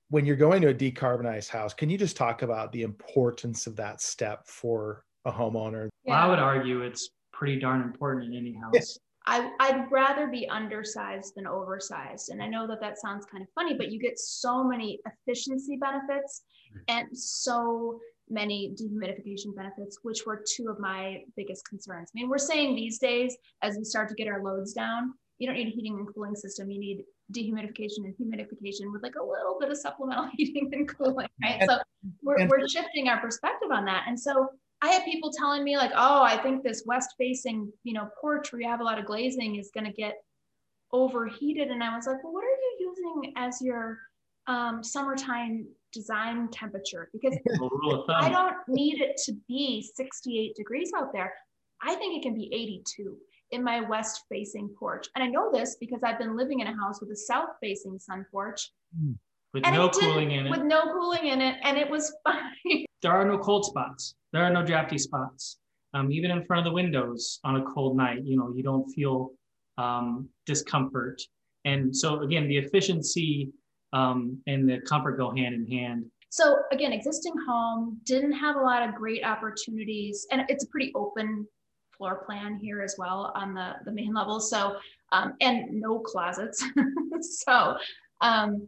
when 0.09 0.25
you're 0.25 0.35
going 0.35 0.61
to 0.61 0.69
a 0.69 0.73
decarbonized 0.73 1.49
house, 1.49 1.73
can 1.73 1.89
you 1.89 1.97
just 1.97 2.17
talk 2.17 2.41
about 2.41 2.71
the 2.71 2.83
importance 2.83 3.67
of 3.67 3.75
that 3.75 4.01
step 4.01 4.47
for 4.47 5.03
a 5.25 5.31
homeowner? 5.31 5.89
Yeah. 6.05 6.13
Well, 6.13 6.23
I 6.23 6.27
would 6.27 6.39
argue 6.39 6.81
it's 6.81 7.09
pretty 7.33 7.59
darn 7.59 7.81
important 7.81 8.33
in 8.33 8.39
any 8.39 8.53
house. 8.53 8.97
I, 9.27 9.51
I'd 9.59 9.91
rather 9.91 10.27
be 10.27 10.47
undersized 10.47 11.33
than 11.35 11.45
oversized. 11.45 12.29
And 12.29 12.41
I 12.41 12.47
know 12.47 12.65
that 12.67 12.79
that 12.79 12.97
sounds 12.97 13.25
kind 13.25 13.43
of 13.43 13.49
funny, 13.53 13.75
but 13.77 13.91
you 13.91 13.99
get 13.99 14.17
so 14.17 14.63
many 14.63 14.99
efficiency 15.05 15.77
benefits. 15.77 16.43
And 16.87 17.07
so 17.17 17.99
many 18.29 18.75
dehumidification 18.79 19.55
benefits, 19.55 19.99
which 20.03 20.25
were 20.25 20.43
two 20.55 20.67
of 20.69 20.79
my 20.79 21.23
biggest 21.35 21.67
concerns. 21.67 22.09
I 22.13 22.19
mean, 22.19 22.29
we're 22.29 22.37
saying 22.37 22.75
these 22.75 22.99
days, 22.99 23.37
as 23.61 23.77
we 23.77 23.83
start 23.83 24.09
to 24.09 24.15
get 24.15 24.27
our 24.27 24.43
loads 24.43 24.73
down, 24.73 25.13
you 25.39 25.47
don't 25.47 25.55
need 25.55 25.67
a 25.67 25.71
heating 25.71 25.97
and 25.97 26.13
cooling 26.13 26.35
system. 26.35 26.69
You 26.69 26.79
need 26.79 27.03
dehumidification 27.31 28.05
and 28.05 28.15
humidification 28.15 28.91
with 28.91 29.03
like 29.03 29.15
a 29.15 29.23
little 29.23 29.57
bit 29.59 29.69
of 29.69 29.77
supplemental 29.77 30.29
heating 30.35 30.69
and 30.73 30.87
cooling, 30.87 31.27
right? 31.43 31.61
So 31.67 31.77
we're, 32.23 32.47
we're 32.47 32.67
shifting 32.67 33.07
our 33.07 33.19
perspective 33.19 33.69
on 33.71 33.85
that. 33.85 34.05
And 34.07 34.19
so 34.19 34.49
I 34.81 34.89
had 34.89 35.05
people 35.05 35.31
telling 35.31 35.63
me 35.63 35.77
like, 35.77 35.91
oh, 35.95 36.23
I 36.23 36.37
think 36.37 36.63
this 36.63 36.83
west 36.85 37.15
facing, 37.17 37.71
you 37.83 37.93
know, 37.93 38.09
porch 38.21 38.51
where 38.51 38.61
you 38.61 38.67
have 38.67 38.79
a 38.79 38.83
lot 38.83 38.99
of 38.99 39.05
glazing 39.05 39.55
is 39.55 39.71
going 39.73 39.85
to 39.85 39.91
get 39.91 40.15
overheated. 40.91 41.69
And 41.69 41.83
I 41.83 41.95
was 41.95 42.07
like, 42.07 42.23
well, 42.23 42.33
what 42.33 42.43
are 42.43 42.47
you 42.47 42.77
using 42.79 43.33
as 43.35 43.61
your 43.61 43.99
um, 44.47 44.83
summertime 44.83 45.67
design 45.97 46.49
temperature? 46.51 47.09
Because 47.11 47.37
I 48.09 48.29
don't 48.29 48.55
need 48.67 49.01
it 49.01 49.17
to 49.25 49.33
be 49.47 49.89
68 49.95 50.55
degrees 50.55 50.91
out 50.97 51.11
there. 51.13 51.33
I 51.81 51.95
think 51.95 52.17
it 52.17 52.23
can 52.23 52.35
be 52.35 52.49
82 52.53 53.15
in 53.51 53.63
my 53.63 53.81
west 53.81 54.23
facing 54.29 54.69
porch. 54.79 55.07
And 55.15 55.23
I 55.23 55.27
know 55.27 55.51
this 55.51 55.77
because 55.79 56.01
I've 56.03 56.19
been 56.19 56.35
living 56.35 56.59
in 56.59 56.67
a 56.67 56.75
house 56.75 56.99
with 57.01 57.11
a 57.11 57.15
south 57.15 57.49
facing 57.61 57.99
sun 57.99 58.25
porch. 58.31 58.71
Hmm. 58.97 59.13
With 59.53 59.63
no 59.63 59.89
cooling 59.89 60.31
in 60.31 60.47
it. 60.47 60.51
With 60.51 60.63
no 60.63 60.81
cooling 60.93 61.27
in 61.27 61.41
it. 61.41 61.55
And 61.63 61.77
it 61.77 61.89
was 61.89 62.13
fine. 62.23 62.85
There 63.01 63.11
are 63.11 63.25
no 63.25 63.37
cold 63.37 63.65
spots. 63.65 64.15
There 64.33 64.43
are 64.43 64.51
no 64.51 64.63
drafty 64.63 64.97
spots. 64.97 65.57
Um, 65.93 66.11
even 66.11 66.31
in 66.31 66.45
front 66.45 66.59
of 66.59 66.71
the 66.71 66.75
windows 66.75 67.39
on 67.43 67.55
a 67.55 67.63
cold 67.63 67.95
night, 67.95 68.19
you 68.23 68.37
know, 68.37 68.51
you 68.55 68.61
don't 68.61 68.87
feel 68.89 69.31
um, 69.77 70.29
discomfort. 70.45 71.21
And 71.65 71.95
so 71.95 72.21
again, 72.21 72.47
the 72.47 72.57
efficiency 72.57 73.51
um, 73.93 74.41
and 74.47 74.69
the 74.69 74.79
comfort 74.81 75.17
go 75.17 75.31
hand 75.31 75.55
in 75.55 75.67
hand. 75.67 76.05
So 76.29 76.59
again, 76.71 76.91
existing 76.91 77.33
home 77.47 77.99
didn't 78.03 78.33
have 78.33 78.57
a 78.57 78.61
lot 78.61 78.87
of 78.87 78.95
great 78.95 79.23
opportunities, 79.23 80.27
and 80.31 80.43
it's 80.49 80.63
a 80.63 80.67
pretty 80.67 80.91
open 80.95 81.47
floor 81.97 82.23
plan 82.25 82.57
here 82.57 82.81
as 82.81 82.95
well 82.97 83.31
on 83.35 83.53
the 83.53 83.73
the 83.85 83.91
main 83.91 84.13
level. 84.13 84.39
So 84.39 84.77
um, 85.11 85.33
and 85.41 85.81
no 85.81 85.99
closets. 85.99 86.63
so 87.21 87.77
um, 88.21 88.67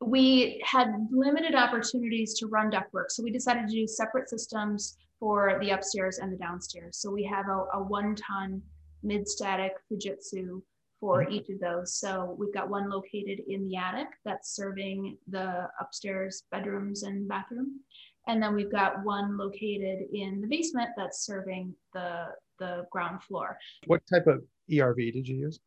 we 0.00 0.62
had 0.64 0.88
limited 1.10 1.54
opportunities 1.54 2.34
to 2.38 2.46
run 2.46 2.70
ductwork. 2.70 3.10
So 3.10 3.22
we 3.22 3.30
decided 3.30 3.68
to 3.68 3.74
do 3.74 3.86
separate 3.86 4.28
systems 4.28 4.96
for 5.18 5.58
the 5.60 5.70
upstairs 5.70 6.18
and 6.18 6.32
the 6.32 6.36
downstairs. 6.36 6.98
So 6.98 7.10
we 7.10 7.24
have 7.24 7.46
a, 7.48 7.64
a 7.74 7.82
one 7.82 8.14
ton 8.14 8.62
mid 9.02 9.28
static 9.28 9.72
Fujitsu 9.90 10.62
for 11.06 11.22
mm-hmm. 11.22 11.34
each 11.34 11.48
of 11.50 11.60
those. 11.60 11.94
So 11.94 12.34
we've 12.36 12.52
got 12.52 12.68
one 12.68 12.90
located 12.90 13.40
in 13.46 13.68
the 13.68 13.76
attic 13.76 14.08
that's 14.24 14.56
serving 14.56 15.16
the 15.28 15.68
upstairs 15.80 16.42
bedrooms 16.50 17.04
and 17.04 17.28
bathroom. 17.28 17.78
And 18.26 18.42
then 18.42 18.56
we've 18.56 18.72
got 18.72 19.04
one 19.04 19.38
located 19.38 20.08
in 20.12 20.40
the 20.40 20.48
basement 20.48 20.90
that's 20.96 21.24
serving 21.24 21.72
the, 21.94 22.26
the 22.58 22.86
ground 22.90 23.22
floor. 23.22 23.56
What 23.86 24.02
type 24.12 24.26
of 24.26 24.42
ERV 24.68 25.12
did 25.12 25.28
you 25.28 25.36
use? 25.36 25.60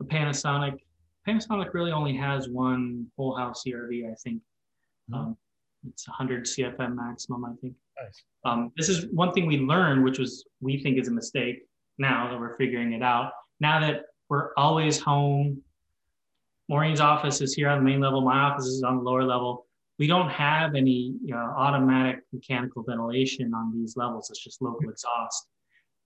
A 0.00 0.04
Panasonic 0.04 0.76
Panasonic 1.26 1.72
really 1.72 1.92
only 1.92 2.14
has 2.14 2.50
one 2.50 3.06
whole 3.16 3.34
house 3.34 3.62
ERV, 3.66 4.10
I 4.10 4.14
think. 4.16 4.42
Mm-hmm. 5.10 5.14
Um, 5.14 5.36
it's 5.88 6.06
100 6.06 6.44
CFM 6.44 6.96
maximum, 6.96 7.46
I 7.46 7.52
think. 7.62 7.74
Nice. 8.02 8.22
Um, 8.44 8.72
this 8.76 8.88
is 8.90 9.06
one 9.12 9.32
thing 9.32 9.46
we 9.46 9.58
learned, 9.58 10.04
which 10.04 10.18
was 10.18 10.44
we 10.60 10.82
think 10.82 10.98
is 10.98 11.08
a 11.08 11.12
mistake 11.12 11.62
now 11.96 12.28
that 12.28 12.38
we're 12.38 12.56
figuring 12.56 12.92
it 12.92 13.02
out. 13.02 13.30
Now 13.62 13.78
that 13.78 14.06
we're 14.28 14.50
always 14.56 14.98
home, 14.98 15.62
Maureen's 16.68 17.00
office 17.00 17.40
is 17.40 17.54
here 17.54 17.68
on 17.68 17.78
the 17.78 17.84
main 17.84 18.00
level, 18.00 18.20
my 18.20 18.36
office 18.40 18.66
is 18.66 18.82
on 18.82 18.96
the 18.96 19.02
lower 19.02 19.22
level. 19.22 19.66
We 20.00 20.08
don't 20.08 20.30
have 20.30 20.74
any 20.74 21.14
you 21.22 21.32
know, 21.32 21.54
automatic 21.56 22.24
mechanical 22.32 22.82
ventilation 22.82 23.54
on 23.54 23.72
these 23.72 23.96
levels. 23.96 24.30
It's 24.30 24.42
just 24.42 24.62
local 24.62 24.90
exhaust. 24.90 25.46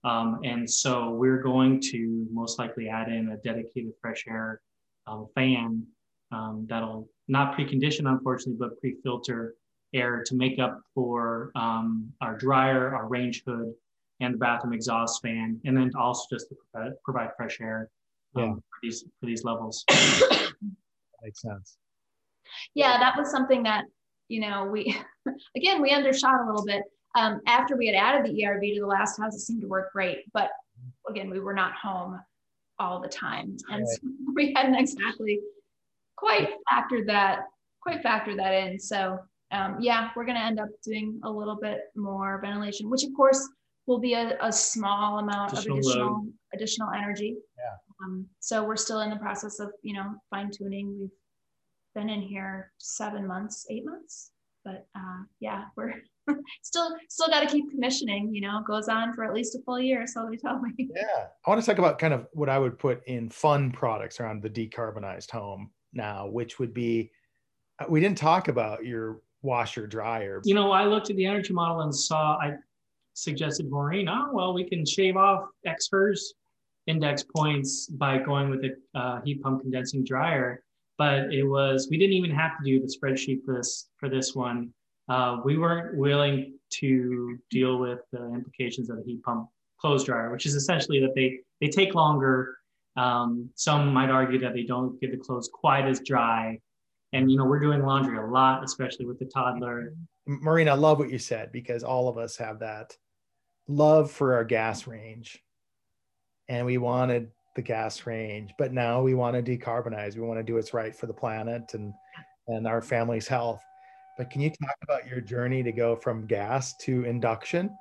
Um, 0.03 0.39
and 0.43 0.69
so 0.69 1.09
we're 1.09 1.41
going 1.41 1.81
to 1.93 2.27
most 2.31 2.59
likely 2.59 2.89
add 2.89 3.09
in 3.09 3.29
a 3.29 3.37
dedicated 3.37 3.93
fresh 3.99 4.25
air 4.29 4.61
um, 5.07 5.25
fan 5.33 5.83
um, 6.31 6.67
that'll 6.69 7.09
not 7.27 7.57
precondition, 7.57 8.07
unfortunately, 8.07 8.57
but 8.59 8.79
pre-filter 8.79 9.55
air 9.95 10.21
to 10.27 10.35
make 10.35 10.59
up 10.59 10.79
for 10.93 11.51
um, 11.55 12.13
our 12.21 12.37
dryer, 12.37 12.95
our 12.95 13.07
range 13.07 13.41
hood, 13.47 13.73
and 14.19 14.33
the 14.33 14.37
bathroom 14.37 14.73
exhaust 14.73 15.21
fan, 15.21 15.59
and 15.65 15.77
then 15.77 15.91
also 15.97 16.23
just 16.31 16.49
to 16.49 16.55
provide, 16.71 16.93
provide 17.03 17.29
fresh 17.37 17.59
air 17.61 17.89
um, 18.35 18.43
yeah. 18.43 18.53
for 18.53 18.61
these 18.81 19.05
for 19.19 19.25
these 19.25 19.43
levels. 19.43 19.83
That 19.87 20.51
makes 21.23 21.41
sense. 21.41 21.77
Yeah, 22.73 22.97
that 22.99 23.17
was 23.17 23.29
something 23.29 23.63
that, 23.63 23.85
you 24.27 24.39
know, 24.39 24.65
we, 24.65 24.95
again, 25.55 25.81
we 25.81 25.91
undershot 25.91 26.41
a 26.41 26.45
little 26.45 26.65
bit. 26.65 26.83
Um, 27.15 27.41
after 27.47 27.75
we 27.75 27.87
had 27.87 27.95
added 27.95 28.25
the 28.25 28.43
ERV 28.43 28.75
to 28.75 28.81
the 28.81 28.87
last 28.87 29.19
house, 29.19 29.35
it 29.35 29.39
seemed 29.39 29.61
to 29.61 29.67
work 29.67 29.91
great. 29.91 30.25
But 30.33 30.49
again, 31.09 31.29
we 31.29 31.39
were 31.39 31.53
not 31.53 31.73
home 31.73 32.19
all 32.79 33.01
the 33.01 33.07
time. 33.07 33.57
And 33.69 33.81
right. 33.81 33.87
so 33.87 34.07
we 34.35 34.53
hadn't 34.53 34.75
exactly 34.75 35.39
quite 36.15 36.49
factored 36.71 37.07
that, 37.07 37.41
quite 37.81 38.03
factored 38.03 38.37
that 38.37 38.53
in. 38.53 38.79
So 38.79 39.19
um, 39.51 39.77
yeah, 39.79 40.09
we're 40.15 40.25
going 40.25 40.37
to 40.37 40.43
end 40.43 40.59
up 40.59 40.69
doing 40.83 41.19
a 41.23 41.29
little 41.29 41.55
bit 41.55 41.79
more 41.95 42.39
ventilation, 42.41 42.89
which 42.89 43.03
of 43.03 43.13
course 43.15 43.47
will 43.87 43.99
be 43.99 44.13
a, 44.13 44.37
a 44.41 44.51
small 44.51 45.19
amount 45.19 45.53
additional 45.53 45.77
of 45.77 45.83
additional 45.83 46.11
load. 46.11 46.33
additional 46.53 46.89
energy. 46.91 47.35
Yeah. 47.57 48.05
Um, 48.05 48.27
so 48.39 48.63
we're 48.63 48.75
still 48.75 49.01
in 49.01 49.09
the 49.09 49.15
process 49.15 49.59
of 49.59 49.71
you 49.81 49.93
know 49.93 50.13
fine 50.29 50.51
tuning. 50.51 50.99
We've 50.99 51.09
been 51.95 52.09
in 52.09 52.21
here 52.21 52.71
seven 52.77 53.25
months, 53.25 53.65
eight 53.71 53.85
months, 53.85 54.31
but 54.63 54.85
uh, 54.95 55.23
yeah, 55.39 55.65
we're 55.75 55.93
still 56.61 56.95
still 57.09 57.27
got 57.27 57.39
to 57.39 57.47
keep 57.47 57.71
commissioning. 57.71 58.35
You 58.35 58.41
know, 58.41 58.61
goes 58.67 58.89
on 58.89 59.13
for 59.13 59.23
at 59.23 59.33
least 59.33 59.55
a 59.55 59.59
full 59.63 59.79
year. 59.79 60.05
So 60.05 60.27
they 60.29 60.37
tell 60.37 60.59
me. 60.59 60.73
Yeah, 60.95 61.27
I 61.45 61.49
want 61.49 61.61
to 61.61 61.65
talk 61.65 61.79
about 61.79 61.97
kind 61.97 62.13
of 62.13 62.27
what 62.33 62.49
I 62.49 62.59
would 62.59 62.77
put 62.77 63.05
in 63.07 63.29
fun 63.29 63.71
products 63.71 64.19
around 64.19 64.43
the 64.43 64.49
decarbonized 64.49 65.31
home 65.31 65.71
now, 65.93 66.27
which 66.27 66.59
would 66.59 66.73
be 66.73 67.11
uh, 67.79 67.85
we 67.87 68.01
didn't 68.01 68.17
talk 68.17 68.49
about 68.49 68.85
your 68.85 69.21
washer 69.41 69.87
dryer. 69.87 70.41
You 70.43 70.55
know, 70.55 70.71
I 70.71 70.85
looked 70.85 71.09
at 71.09 71.15
the 71.15 71.25
energy 71.25 71.53
model 71.53 71.81
and 71.81 71.95
saw 71.95 72.37
I 72.37 72.55
suggested 73.17 73.69
Maureen, 73.69 74.07
oh 74.07 74.29
well, 74.31 74.53
we 74.53 74.63
can 74.63 74.85
shave 74.85 75.17
off 75.17 75.45
X 75.65 75.89
HERS 75.91 76.33
index 76.85 77.23
points 77.23 77.87
by 77.87 78.17
going 78.17 78.49
with 78.49 78.63
a 78.63 78.99
uh, 78.99 79.21
heat 79.21 79.41
pump 79.41 79.61
condensing 79.61 80.03
dryer. 80.03 80.63
But 80.97 81.33
it 81.33 81.43
was 81.43 81.87
we 81.89 81.97
didn't 81.97 82.13
even 82.13 82.31
have 82.31 82.51
to 82.57 82.63
do 82.63 82.79
the 82.79 82.87
spreadsheet 82.87 83.43
for 83.43 83.55
this 83.55 83.89
for 83.97 84.09
this 84.09 84.35
one. 84.35 84.71
Uh, 85.09 85.37
we 85.43 85.57
weren't 85.57 85.97
willing 85.97 86.53
to 86.69 87.37
deal 87.49 87.77
with 87.77 87.99
the 88.11 88.25
implications 88.33 88.89
of 88.89 88.99
a 88.99 89.03
heat 89.03 89.23
pump 89.23 89.49
clothes 89.79 90.03
dryer, 90.03 90.31
which 90.31 90.45
is 90.45 90.55
essentially 90.55 90.99
that 90.99 91.15
they 91.15 91.39
they 91.59 91.67
take 91.67 91.95
longer. 91.95 92.57
Um, 92.95 93.49
some 93.53 93.93
might 93.93 94.09
argue 94.09 94.39
that 94.39 94.53
they 94.53 94.63
don't 94.63 94.99
get 94.99 95.11
the 95.11 95.17
clothes 95.17 95.49
quite 95.53 95.85
as 95.85 95.99
dry 95.99 96.59
and 97.13 97.31
you 97.31 97.37
know 97.37 97.45
we're 97.45 97.59
doing 97.59 97.81
laundry 97.83 98.17
a 98.17 98.25
lot 98.25 98.63
especially 98.63 99.05
with 99.05 99.17
the 99.19 99.25
toddler 99.25 99.93
marina 100.25 100.71
i 100.71 100.73
love 100.73 100.99
what 100.99 101.09
you 101.09 101.17
said 101.17 101.51
because 101.51 101.83
all 101.83 102.09
of 102.09 102.17
us 102.17 102.35
have 102.35 102.59
that 102.59 102.95
love 103.67 104.11
for 104.11 104.33
our 104.33 104.43
gas 104.43 104.87
range. 104.87 105.43
And 106.49 106.65
we 106.65 106.77
wanted 106.77 107.31
the 107.55 107.61
gas 107.63 108.05
range 108.05 108.53
but 108.59 108.71
now 108.71 109.01
we 109.01 109.15
want 109.15 109.35
to 109.35 109.57
decarbonize. 109.57 110.15
We 110.15 110.21
want 110.21 110.39
to 110.39 110.43
do 110.43 110.53
what's 110.53 110.75
right 110.75 110.95
for 110.95 111.07
the 111.07 111.13
planet 111.13 111.73
and 111.73 111.93
and 112.47 112.67
our 112.67 112.81
family's 112.81 113.27
health. 113.27 113.61
But 114.17 114.29
can 114.29 114.41
you 114.41 114.49
talk 114.49 114.75
about 114.83 115.07
your 115.07 115.21
journey 115.21 115.63
to 115.63 115.71
go 115.71 115.95
from 115.95 116.25
gas 116.25 116.75
to 116.77 117.03
induction? 117.03 117.75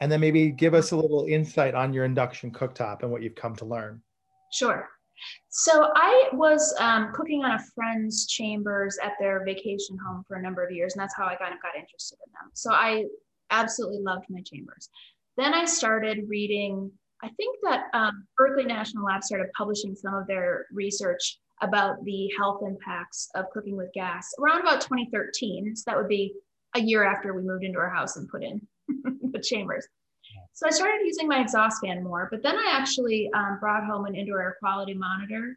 And 0.00 0.10
then 0.10 0.20
maybe 0.20 0.50
give 0.50 0.74
us 0.74 0.92
a 0.92 0.96
little 0.96 1.26
insight 1.28 1.74
on 1.74 1.92
your 1.92 2.04
induction 2.04 2.50
cooktop 2.50 3.02
and 3.02 3.10
what 3.10 3.22
you've 3.22 3.34
come 3.34 3.56
to 3.56 3.64
learn. 3.64 4.02
Sure. 4.52 4.88
So 5.48 5.90
I 5.94 6.28
was 6.32 6.74
um, 6.80 7.12
cooking 7.14 7.44
on 7.44 7.52
a 7.52 7.62
friend's 7.74 8.26
chambers 8.26 8.98
at 9.02 9.12
their 9.20 9.44
vacation 9.44 9.96
home 10.04 10.24
for 10.26 10.36
a 10.36 10.42
number 10.42 10.64
of 10.64 10.72
years, 10.72 10.94
and 10.94 11.02
that's 11.02 11.14
how 11.16 11.26
I 11.26 11.36
kind 11.36 11.54
of 11.54 11.62
got 11.62 11.76
interested 11.76 12.18
in 12.26 12.32
them. 12.32 12.50
So 12.54 12.72
I 12.72 13.04
absolutely 13.50 14.00
loved 14.00 14.24
my 14.28 14.40
chambers. 14.40 14.88
Then 15.36 15.54
I 15.54 15.64
started 15.64 16.28
reading. 16.28 16.90
I 17.22 17.28
think 17.36 17.56
that 17.62 17.84
um, 17.94 18.26
Berkeley 18.36 18.64
National 18.64 19.04
Lab 19.04 19.22
started 19.22 19.48
publishing 19.56 19.94
some 19.94 20.14
of 20.14 20.26
their 20.26 20.66
research 20.72 21.38
about 21.62 22.04
the 22.04 22.28
health 22.36 22.62
impacts 22.66 23.28
of 23.34 23.46
cooking 23.52 23.76
with 23.76 23.92
gas 23.94 24.28
around 24.40 24.60
about 24.60 24.80
2013. 24.80 25.76
So 25.76 25.84
that 25.86 25.96
would 25.96 26.08
be 26.08 26.34
a 26.74 26.80
year 26.80 27.04
after 27.04 27.32
we 27.34 27.42
moved 27.42 27.64
into 27.64 27.78
our 27.78 27.90
house 27.90 28.16
and 28.16 28.28
put 28.28 28.42
in 28.42 28.60
the 29.32 29.40
chambers. 29.40 29.86
So 30.52 30.66
I 30.66 30.70
started 30.70 31.00
using 31.04 31.28
my 31.28 31.40
exhaust 31.40 31.80
fan 31.82 32.02
more, 32.02 32.28
but 32.30 32.42
then 32.42 32.56
I 32.56 32.70
actually 32.72 33.30
um, 33.34 33.58
brought 33.60 33.84
home 33.84 34.06
an 34.06 34.14
indoor 34.14 34.40
air 34.40 34.56
quality 34.60 34.94
monitor 34.94 35.56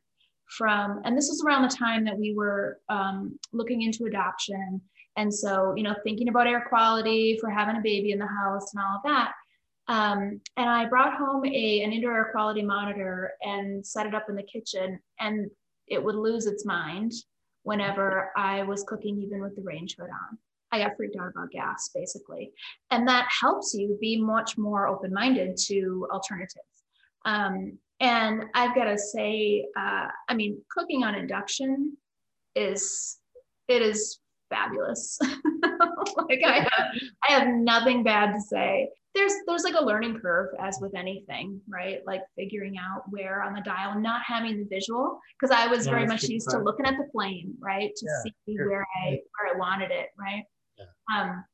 from, 0.58 1.02
and 1.04 1.18
this 1.18 1.28
was 1.28 1.44
around 1.46 1.64
the 1.64 1.76
time 1.76 2.06
that 2.06 2.18
we 2.18 2.34
were 2.36 2.80
um, 2.90 3.38
looking 3.52 3.82
into 3.82 4.06
adoption. 4.06 4.82
And 5.18 5.34
so, 5.34 5.74
you 5.76 5.84
know, 5.84 5.96
thinking 6.04 6.30
about 6.30 6.48
air 6.48 6.66
quality 6.68 7.38
for 7.40 7.50
having 7.50 7.78
a 7.78 7.82
baby 7.82 8.12
in 8.12 8.20
the 8.20 8.28
house 8.28 8.74
and 8.74 8.84
all 8.84 8.98
of 8.98 9.04
that. 9.06 9.32
Um, 9.88 10.42
and 10.58 10.70
I 10.70 10.86
brought 10.86 11.16
home 11.16 11.46
a, 11.46 11.82
an 11.84 11.94
indoor 11.94 12.16
air 12.16 12.30
quality 12.32 12.64
monitor 12.64 13.34
and 13.42 13.86
set 13.86 14.06
it 14.08 14.16
up 14.16 14.26
in 14.30 14.36
the 14.36 14.44
kitchen, 14.44 15.00
and 15.20 15.50
it 15.88 16.04
would 16.04 16.16
lose 16.16 16.48
its 16.48 16.66
mind 16.66 17.12
whenever 17.64 18.32
I 18.36 18.64
was 18.64 18.84
cooking, 18.84 19.22
even 19.22 19.42
with 19.42 19.56
the 19.56 19.62
range 19.62 19.96
hood 20.00 20.10
on. 20.10 20.38
I 20.72 20.80
got 20.80 20.98
freaked 20.98 21.16
out 21.20 21.30
about 21.30 21.52
gas, 21.52 21.90
basically. 21.94 22.52
And 22.92 23.08
that 23.08 23.28
helps 23.42 23.74
you 23.74 23.98
be 24.02 24.22
much 24.22 24.58
more 24.58 24.88
open 24.88 25.14
minded 25.14 25.58
to 25.68 26.08
alternatives. 26.12 26.60
Um, 27.26 27.78
and 28.00 28.44
I've 28.54 28.76
got 28.76 28.86
to 28.86 28.98
say, 28.98 29.66
uh, 29.78 30.08
I 30.28 30.34
mean, 30.34 30.62
cooking 30.70 31.04
on 31.04 31.16
induction 31.16 31.96
is 32.56 33.18
it 33.68 33.82
is 33.82 34.20
fabulous. 34.50 35.18
like 36.30 36.42
I 36.46 36.60
have, 36.60 36.88
I 37.28 37.32
have 37.32 37.48
nothing 37.48 38.04
bad 38.04 38.34
to 38.34 38.42
say. 38.42 38.90
There's 39.16 39.34
there's 39.48 39.64
like 39.64 39.76
a 39.80 39.84
learning 39.84 40.20
curve 40.20 40.50
as 40.60 40.78
with 40.82 40.94
anything, 40.94 41.60
right? 41.70 42.00
Like 42.06 42.22
figuring 42.36 42.78
out 42.78 43.04
where 43.10 43.42
on 43.42 43.54
the 43.54 43.62
dial 43.62 44.00
not 44.00 44.22
having 44.28 44.58
the 44.58 44.66
visual 44.66 45.20
because 45.40 45.56
I 45.56 45.68
was 45.68 45.86
yeah, 45.86 45.94
very 45.94 46.06
much 46.06 46.24
used 46.24 46.50
to 46.50 46.60
looking 46.60 46.86
at 46.86 46.98
the 46.98 47.08
flame, 47.12 47.56
right, 47.60 47.96
to 47.96 48.06
yeah, 48.06 48.32
see 48.46 48.58
where 48.58 48.86
I 49.02 49.10
where 49.10 49.56
I 49.56 49.58
wanted 49.58 49.92
it, 49.92 50.10
right? 50.20 50.44
yeah. 50.78 50.86
Um, 51.16 51.46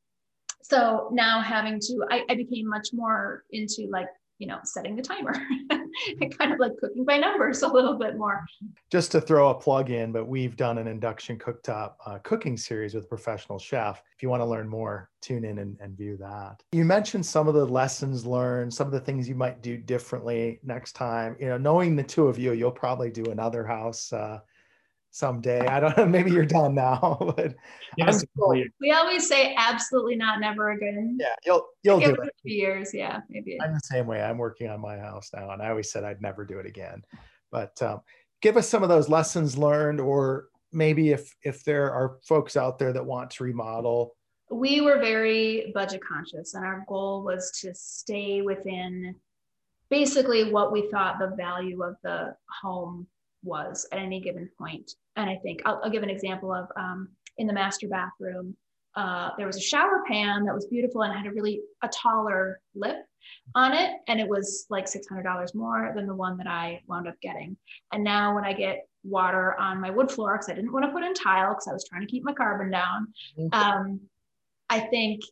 so 0.62 1.08
now 1.12 1.40
having 1.40 1.80
to, 1.80 2.04
I, 2.10 2.24
I 2.30 2.34
became 2.34 2.68
much 2.68 2.88
more 2.92 3.44
into 3.50 3.88
like, 3.90 4.08
you 4.38 4.46
know, 4.46 4.58
setting 4.64 4.96
the 4.96 5.02
timer 5.02 5.34
and 6.20 6.36
kind 6.36 6.52
of 6.52 6.58
like 6.58 6.72
cooking 6.78 7.04
by 7.04 7.18
numbers 7.18 7.62
a 7.62 7.68
little 7.68 7.98
bit 7.98 8.16
more. 8.16 8.44
Just 8.90 9.12
to 9.12 9.20
throw 9.20 9.50
a 9.50 9.54
plug 9.54 9.90
in, 9.90 10.12
but 10.12 10.26
we've 10.26 10.56
done 10.56 10.78
an 10.78 10.86
induction 10.86 11.38
cooktop 11.38 11.94
uh, 12.06 12.18
cooking 12.18 12.56
series 12.56 12.94
with 12.94 13.04
a 13.04 13.08
professional 13.08 13.58
chef. 13.58 14.02
If 14.16 14.22
you 14.22 14.28
want 14.28 14.40
to 14.40 14.46
learn 14.46 14.68
more, 14.68 15.10
tune 15.20 15.44
in 15.44 15.58
and, 15.58 15.76
and 15.80 15.96
view 15.96 16.16
that. 16.18 16.62
You 16.72 16.84
mentioned 16.84 17.24
some 17.24 17.48
of 17.48 17.54
the 17.54 17.64
lessons 17.64 18.26
learned, 18.26 18.72
some 18.72 18.86
of 18.86 18.92
the 18.92 19.00
things 19.00 19.28
you 19.28 19.34
might 19.34 19.62
do 19.62 19.76
differently 19.76 20.60
next 20.62 20.92
time. 20.92 21.36
You 21.40 21.48
know, 21.48 21.58
knowing 21.58 21.96
the 21.96 22.02
two 22.02 22.28
of 22.28 22.38
you, 22.38 22.52
you'll 22.52 22.70
probably 22.70 23.10
do 23.10 23.24
another 23.26 23.64
house 23.64 24.12
uh, 24.12 24.40
someday. 25.12 25.60
I 25.66 25.78
don't 25.78 25.96
know. 25.96 26.06
Maybe 26.06 26.32
you're 26.32 26.44
done 26.44 26.74
now, 26.74 27.18
but 27.36 27.54
yes, 27.96 28.24
we 28.80 28.90
always 28.90 29.28
say 29.28 29.54
absolutely 29.56 30.16
not, 30.16 30.40
never 30.40 30.72
again. 30.72 31.16
Yeah, 31.20 31.34
you'll 31.46 31.68
you'll 31.82 32.00
do 32.00 32.10
it. 32.10 32.18
A 32.18 32.30
few 32.42 32.56
years, 32.56 32.92
yeah, 32.92 33.20
maybe. 33.28 33.58
I'm 33.62 33.74
the 33.74 33.80
same 33.80 34.06
way. 34.06 34.20
I'm 34.20 34.38
working 34.38 34.68
on 34.68 34.80
my 34.80 34.98
house 34.98 35.30
now, 35.32 35.50
and 35.50 35.62
I 35.62 35.68
always 35.70 35.92
said 35.92 36.02
I'd 36.02 36.20
never 36.20 36.44
do 36.44 36.58
it 36.58 36.66
again. 36.66 37.02
But 37.52 37.80
um, 37.82 38.00
give 38.40 38.56
us 38.56 38.68
some 38.68 38.82
of 38.82 38.88
those 38.88 39.08
lessons 39.08 39.56
learned, 39.56 40.00
or 40.00 40.48
maybe 40.72 41.10
if 41.10 41.32
if 41.44 41.62
there 41.64 41.92
are 41.92 42.16
folks 42.26 42.56
out 42.56 42.78
there 42.78 42.92
that 42.92 43.04
want 43.04 43.30
to 43.32 43.44
remodel. 43.44 44.16
We 44.50 44.80
were 44.82 44.98
very 44.98 45.70
budget 45.74 46.02
conscious, 46.02 46.54
and 46.54 46.64
our 46.64 46.84
goal 46.88 47.22
was 47.22 47.52
to 47.60 47.74
stay 47.74 48.42
within 48.42 49.14
basically 49.90 50.50
what 50.50 50.72
we 50.72 50.90
thought 50.90 51.18
the 51.18 51.34
value 51.36 51.82
of 51.82 51.96
the 52.02 52.34
home 52.62 53.06
was 53.42 53.86
at 53.92 53.98
any 53.98 54.20
given 54.20 54.48
point. 54.58 54.92
And 55.16 55.28
I 55.28 55.36
think 55.42 55.62
I'll, 55.64 55.80
I'll 55.84 55.90
give 55.90 56.02
an 56.02 56.10
example 56.10 56.52
of 56.52 56.68
um, 56.76 57.08
in 57.38 57.46
the 57.46 57.52
master 57.52 57.88
bathroom, 57.88 58.56
uh, 58.94 59.30
there 59.38 59.46
was 59.46 59.56
a 59.56 59.60
shower 59.60 60.02
pan 60.06 60.44
that 60.44 60.54
was 60.54 60.66
beautiful 60.66 61.02
and 61.02 61.14
had 61.14 61.26
a 61.26 61.30
really 61.30 61.62
a 61.82 61.88
taller 61.88 62.60
lip 62.74 62.96
on 63.54 63.72
it, 63.72 63.92
and 64.08 64.20
it 64.20 64.28
was 64.28 64.66
like 64.68 64.86
six 64.86 65.08
hundred 65.08 65.22
dollars 65.22 65.54
more 65.54 65.92
than 65.94 66.06
the 66.06 66.14
one 66.14 66.36
that 66.38 66.46
I 66.46 66.80
wound 66.86 67.08
up 67.08 67.14
getting. 67.22 67.56
And 67.92 68.04
now 68.04 68.34
when 68.34 68.44
I 68.44 68.52
get 68.52 68.86
water 69.04 69.58
on 69.58 69.80
my 69.80 69.90
wood 69.90 70.10
floor, 70.10 70.34
because 70.34 70.48
I 70.48 70.54
didn't 70.54 70.72
want 70.72 70.84
to 70.84 70.92
put 70.92 71.04
in 71.04 71.14
tile 71.14 71.50
because 71.50 71.68
I 71.68 71.72
was 71.72 71.86
trying 71.88 72.02
to 72.02 72.10
keep 72.10 72.24
my 72.24 72.34
carbon 72.34 72.70
down, 72.70 73.12
mm-hmm. 73.38 73.58
um, 73.58 74.00
I 74.68 74.80
think 74.80 75.22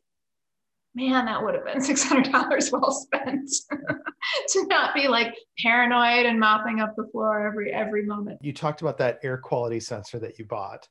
man, 0.95 1.25
that 1.27 1.43
would 1.43 1.55
have 1.55 1.65
been 1.65 1.79
$600 1.81 2.73
well 2.73 2.93
spent 2.93 3.51
to 4.49 4.67
not 4.67 4.95
be 4.95 5.09
like 5.09 5.35
paranoid 5.59 6.27
and 6.27 6.39
mopping 6.39 6.81
up 6.81 6.95
the 6.97 7.07
floor 7.13 7.47
every 7.47 7.73
every 7.73 8.05
moment. 8.05 8.39
You 8.43 8.53
talked 8.53 8.81
about 8.81 8.99
that 8.99 9.21
air 9.23 9.39
quality 9.39 9.81
sensor 9.81 10.19
that 10.21 10.39
you 10.39 10.45
bought. 10.45 10.89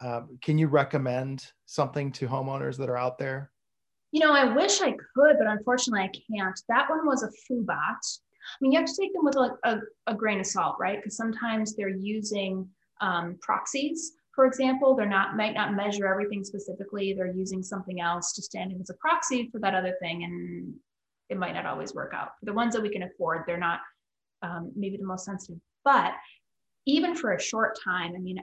Um, 0.00 0.38
can 0.42 0.58
you 0.58 0.66
recommend 0.66 1.46
something 1.66 2.10
to 2.12 2.26
homeowners 2.26 2.76
that 2.78 2.88
are 2.88 2.96
out 2.96 3.18
there? 3.18 3.52
You 4.10 4.20
know, 4.20 4.32
I 4.32 4.52
wish 4.54 4.82
I 4.82 4.90
could, 4.90 5.36
but 5.38 5.46
unfortunately, 5.46 6.00
I 6.00 6.10
can't. 6.36 6.60
That 6.68 6.90
one 6.90 7.06
was 7.06 7.22
a 7.22 7.28
Foobot. 7.50 7.68
I 7.70 8.56
mean, 8.60 8.72
you 8.72 8.78
have 8.78 8.88
to 8.88 8.96
take 9.00 9.12
them 9.14 9.24
with 9.24 9.36
a, 9.36 9.50
a, 9.64 9.78
a 10.08 10.14
grain 10.14 10.40
of 10.40 10.46
salt, 10.46 10.76
right? 10.80 10.98
Because 10.98 11.16
sometimes 11.16 11.76
they're 11.76 11.88
using 11.88 12.68
um, 13.00 13.38
proxies 13.40 14.12
for 14.34 14.46
example, 14.46 14.94
they're 14.94 15.06
not 15.06 15.36
might 15.36 15.54
not 15.54 15.74
measure 15.74 16.06
everything 16.06 16.42
specifically. 16.42 17.12
They're 17.12 17.32
using 17.32 17.62
something 17.62 18.00
else 18.00 18.32
to 18.34 18.42
stand 18.42 18.72
in 18.72 18.80
as 18.80 18.90
a 18.90 18.94
proxy 18.94 19.48
for 19.52 19.60
that 19.60 19.74
other 19.74 19.94
thing, 20.00 20.24
and 20.24 20.74
it 21.28 21.36
might 21.36 21.54
not 21.54 21.66
always 21.66 21.94
work 21.94 22.12
out. 22.14 22.30
For 22.40 22.46
the 22.46 22.52
ones 22.52 22.74
that 22.74 22.82
we 22.82 22.90
can 22.90 23.02
afford, 23.02 23.42
they're 23.46 23.58
not 23.58 23.80
um, 24.42 24.72
maybe 24.74 24.96
the 24.96 25.06
most 25.06 25.26
sensitive. 25.26 25.60
But 25.84 26.12
even 26.86 27.14
for 27.14 27.32
a 27.32 27.40
short 27.40 27.78
time, 27.82 28.14
I 28.16 28.18
mean, 28.18 28.38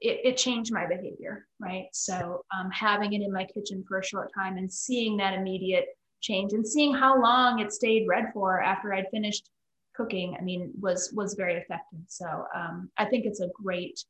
it, 0.00 0.20
it 0.24 0.36
changed 0.36 0.72
my 0.72 0.86
behavior, 0.86 1.46
right? 1.58 1.86
So 1.92 2.44
um, 2.56 2.70
having 2.70 3.12
it 3.12 3.22
in 3.22 3.32
my 3.32 3.44
kitchen 3.44 3.84
for 3.88 3.98
a 3.98 4.04
short 4.04 4.30
time 4.34 4.56
and 4.56 4.72
seeing 4.72 5.16
that 5.16 5.34
immediate 5.34 5.86
change 6.20 6.52
and 6.52 6.66
seeing 6.66 6.94
how 6.94 7.20
long 7.20 7.58
it 7.58 7.72
stayed 7.72 8.06
red 8.08 8.26
for 8.32 8.62
after 8.62 8.94
I'd 8.94 9.10
finished 9.10 9.50
cooking, 9.96 10.36
I 10.38 10.42
mean, 10.42 10.72
was 10.80 11.12
was 11.14 11.34
very 11.34 11.54
effective. 11.54 12.00
So 12.08 12.44
um, 12.54 12.90
I 12.98 13.04
think 13.04 13.26
it's 13.26 13.40
a 13.40 13.50
great 13.62 14.02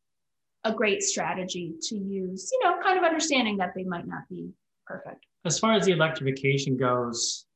a 0.64 0.72
great 0.72 1.02
strategy 1.02 1.74
to 1.82 1.96
use. 1.96 2.50
You 2.52 2.60
know, 2.64 2.80
kind 2.82 2.98
of 2.98 3.04
understanding 3.04 3.56
that 3.58 3.72
they 3.74 3.84
might 3.84 4.06
not 4.06 4.28
be 4.28 4.50
perfect. 4.86 5.26
As 5.44 5.58
far 5.58 5.74
as 5.74 5.84
the 5.84 5.92
electrification 5.92 6.76
goes, 6.76 7.46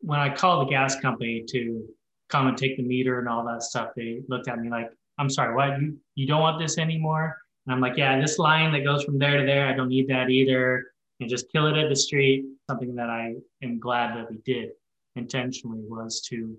when 0.00 0.18
I 0.18 0.34
called 0.34 0.66
the 0.66 0.70
gas 0.70 0.98
company 0.98 1.44
to 1.48 1.84
come 2.28 2.46
and 2.46 2.56
take 2.56 2.76
the 2.76 2.82
meter 2.82 3.18
and 3.18 3.28
all 3.28 3.44
that 3.44 3.62
stuff, 3.62 3.90
they 3.94 4.22
looked 4.28 4.48
at 4.48 4.58
me 4.58 4.70
like, 4.70 4.90
"I'm 5.18 5.28
sorry, 5.28 5.54
what? 5.54 5.80
You 5.80 5.98
you 6.14 6.26
don't 6.26 6.40
want 6.40 6.58
this 6.58 6.78
anymore?" 6.78 7.36
And 7.66 7.74
I'm 7.74 7.80
like, 7.80 7.96
"Yeah, 7.96 8.18
this 8.20 8.38
line 8.38 8.72
that 8.72 8.84
goes 8.84 9.04
from 9.04 9.18
there 9.18 9.38
to 9.38 9.44
there, 9.44 9.68
I 9.68 9.74
don't 9.74 9.88
need 9.88 10.08
that 10.08 10.30
either." 10.30 10.92
And 11.20 11.28
just 11.28 11.52
kill 11.52 11.66
it 11.66 11.76
at 11.76 11.90
the 11.90 11.96
street. 11.96 12.46
Something 12.70 12.94
that 12.94 13.10
I 13.10 13.34
am 13.62 13.78
glad 13.78 14.16
that 14.16 14.30
we 14.30 14.38
did 14.38 14.70
intentionally 15.16 15.82
was 15.86 16.22
to 16.22 16.56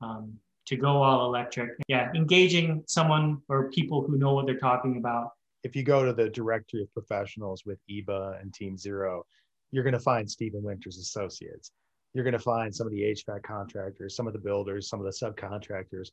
um, 0.00 0.38
to 0.66 0.76
go 0.76 1.02
all 1.02 1.26
electric. 1.26 1.70
Yeah, 1.88 2.10
engaging 2.14 2.84
someone 2.86 3.38
or 3.48 3.70
people 3.70 4.02
who 4.02 4.18
know 4.18 4.32
what 4.32 4.46
they're 4.46 4.58
talking 4.58 4.96
about. 4.96 5.30
If 5.62 5.74
you 5.74 5.82
go 5.82 6.04
to 6.04 6.12
the 6.12 6.28
directory 6.28 6.82
of 6.82 6.92
professionals 6.92 7.64
with 7.64 7.78
EEBA 7.90 8.40
and 8.40 8.52
Team 8.52 8.76
Zero, 8.76 9.24
you're 9.70 9.84
going 9.84 9.94
to 9.94 10.00
find 10.00 10.30
Steven 10.30 10.62
Winters 10.62 10.98
Associates. 10.98 11.70
You're 12.12 12.24
going 12.24 12.32
to 12.32 12.38
find 12.38 12.74
some 12.74 12.86
of 12.86 12.92
the 12.92 13.00
HVAC 13.00 13.42
contractors, 13.42 14.14
some 14.14 14.26
of 14.26 14.32
the 14.32 14.38
builders, 14.38 14.88
some 14.88 15.00
of 15.00 15.06
the 15.06 15.10
subcontractors 15.12 16.10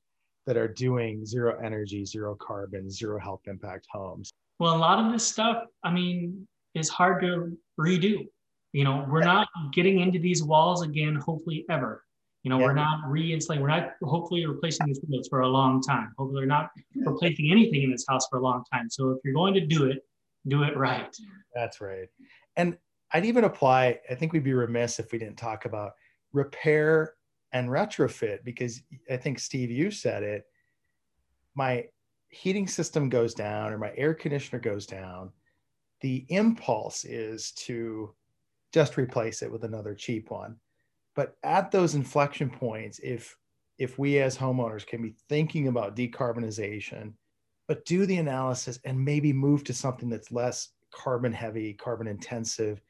that 0.48 0.58
are 0.58 0.68
doing 0.68 1.26
zero 1.26 1.60
energy, 1.64 2.04
zero 2.06 2.36
carbon, 2.36 2.90
zero 2.90 3.20
health 3.20 3.42
impact 3.46 3.86
homes. 3.92 4.32
Well, 4.60 4.76
a 4.76 4.78
lot 4.78 5.04
of 5.04 5.12
this 5.12 5.26
stuff, 5.26 5.66
I 5.84 5.92
mean, 5.92 6.48
is 6.74 6.90
hard 6.90 7.22
to 7.22 7.56
redo. 7.80 8.28
You 8.74 8.84
know, 8.84 9.06
we're 9.10 9.24
not 9.24 9.48
getting 9.74 10.00
into 10.00 10.18
these 10.18 10.44
walls 10.44 10.82
again, 10.82 11.16
hopefully 11.16 11.66
ever. 11.70 12.04
You 12.44 12.50
know, 12.50 12.60
yeah. 12.60 12.66
we're 12.66 12.74
not 12.74 13.04
reinsulating, 13.06 13.62
we're 13.62 13.68
not 13.68 13.92
hopefully 14.02 14.46
replacing 14.46 14.88
these 14.88 15.00
windows 15.02 15.28
for 15.30 15.42
a 15.42 15.48
long 15.48 15.82
time. 15.82 16.12
Hopefully, 16.18 16.42
we're 16.42 16.48
not 16.48 16.72
replacing 16.96 17.52
anything 17.52 17.84
in 17.84 17.92
this 17.92 18.06
house 18.10 18.26
for 18.30 18.40
a 18.40 18.42
long 18.42 18.64
time. 18.74 18.90
So 18.90 19.12
if 19.12 19.20
you're 19.24 19.34
going 19.34 19.54
to 19.54 19.66
do 19.66 19.86
it, 19.86 20.00
do 20.48 20.64
it 20.64 20.76
right. 20.76 21.16
That's 21.54 21.82
right. 21.82 22.08
And 22.56 22.78
I'd 23.14 23.26
even 23.26 23.44
apply, 23.44 24.00
I 24.10 24.16
think 24.16 24.34
we'd 24.34 24.44
be 24.44 24.54
remiss 24.54 25.00
if 25.00 25.12
we 25.12 25.20
didn't 25.20 25.38
talk 25.38 25.66
about 25.66 25.92
repair 26.34 27.14
and 27.52 27.70
retrofit 27.70 28.44
because 28.44 28.82
I 29.10 29.18
think 29.18 29.38
Steve, 29.38 29.70
you 29.70 29.92
said 29.92 30.24
it. 30.24 30.46
My 31.54 31.86
heating 32.30 32.68
system 32.68 33.10
goes 33.10 33.34
down 33.34 33.74
or 33.74 33.78
my 33.78 33.92
air 33.98 34.14
conditioner 34.14 34.60
goes 34.60 34.86
down. 34.86 35.32
The 36.00 36.26
impulse 36.30 37.04
is 37.04 37.52
to 37.52 38.16
just 38.74 38.98
replace 38.98 39.42
it 39.42 39.52
with 39.52 39.66
another 39.66 39.94
cheap 39.94 40.32
one 40.32 40.56
but 41.16 41.36
at 41.44 41.72
those 41.72 41.96
inflection 41.96 42.50
points 42.50 43.00
if 43.00 43.38
if 43.78 43.98
we 43.98 44.20
as 44.20 44.38
homeowners 44.38 44.86
can 44.86 45.02
be 45.02 45.16
thinking 45.30 45.68
about 45.68 45.96
decarbonization 45.96 47.14
but 47.68 47.86
do 47.86 48.06
the 48.06 48.18
analysis 48.18 48.80
and 48.86 49.00
maybe 49.00 49.32
move 49.32 49.64
to 49.64 49.74
something 49.74 50.10
that's 50.10 50.32
less 50.32 50.70
carbon 50.94 51.32
heavy 51.32 51.74
carbon 51.74 52.08
intensive 52.08 52.82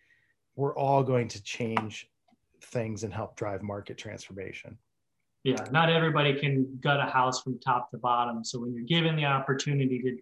we're 0.55 0.75
all 0.75 1.03
going 1.03 1.27
to 1.27 1.41
change 1.43 2.09
things 2.65 3.03
and 3.03 3.13
help 3.13 3.35
drive 3.35 3.61
market 3.61 3.97
transformation. 3.97 4.77
Yeah 5.43 5.63
not 5.71 5.89
everybody 5.89 6.39
can 6.39 6.79
gut 6.81 6.99
a 6.99 7.09
house 7.09 7.41
from 7.41 7.59
top 7.59 7.89
to 7.91 7.97
bottom. 7.97 8.43
So 8.43 8.59
when 8.59 8.73
you're 8.73 8.83
given 8.83 9.15
the 9.15 9.25
opportunity 9.25 9.99
to 9.99 10.17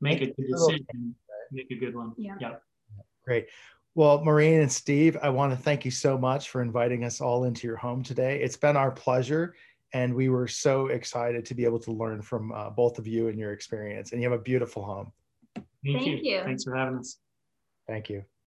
make 0.00 0.20
a 0.20 0.26
good 0.26 0.46
decision 0.50 1.14
make 1.52 1.70
a 1.70 1.76
good 1.76 1.94
one. 1.94 2.12
Yeah. 2.16 2.34
Yep. 2.40 2.62
great 3.24 3.46
well, 3.94 4.24
Maureen 4.24 4.60
and 4.60 4.72
Steve, 4.72 5.16
I 5.22 5.28
want 5.28 5.52
to 5.52 5.56
thank 5.56 5.84
you 5.84 5.90
so 5.90 6.18
much 6.18 6.50
for 6.50 6.62
inviting 6.62 7.04
us 7.04 7.20
all 7.20 7.44
into 7.44 7.66
your 7.66 7.76
home 7.76 8.02
today. 8.02 8.40
It's 8.42 8.56
been 8.56 8.76
our 8.76 8.90
pleasure, 8.90 9.54
and 9.92 10.14
we 10.14 10.28
were 10.28 10.48
so 10.48 10.88
excited 10.88 11.44
to 11.46 11.54
be 11.54 11.64
able 11.64 11.78
to 11.80 11.92
learn 11.92 12.20
from 12.20 12.52
uh, 12.52 12.70
both 12.70 12.98
of 12.98 13.06
you 13.06 13.28
and 13.28 13.38
your 13.38 13.52
experience. 13.52 14.12
And 14.12 14.20
you 14.20 14.28
have 14.28 14.38
a 14.38 14.42
beautiful 14.42 14.84
home. 14.84 15.12
Thank, 15.54 15.66
thank 15.84 16.06
you. 16.06 16.18
you. 16.22 16.42
Thanks 16.44 16.64
for 16.64 16.74
having 16.74 16.98
us. 16.98 17.18
Thank 17.86 18.10
you. 18.10 18.24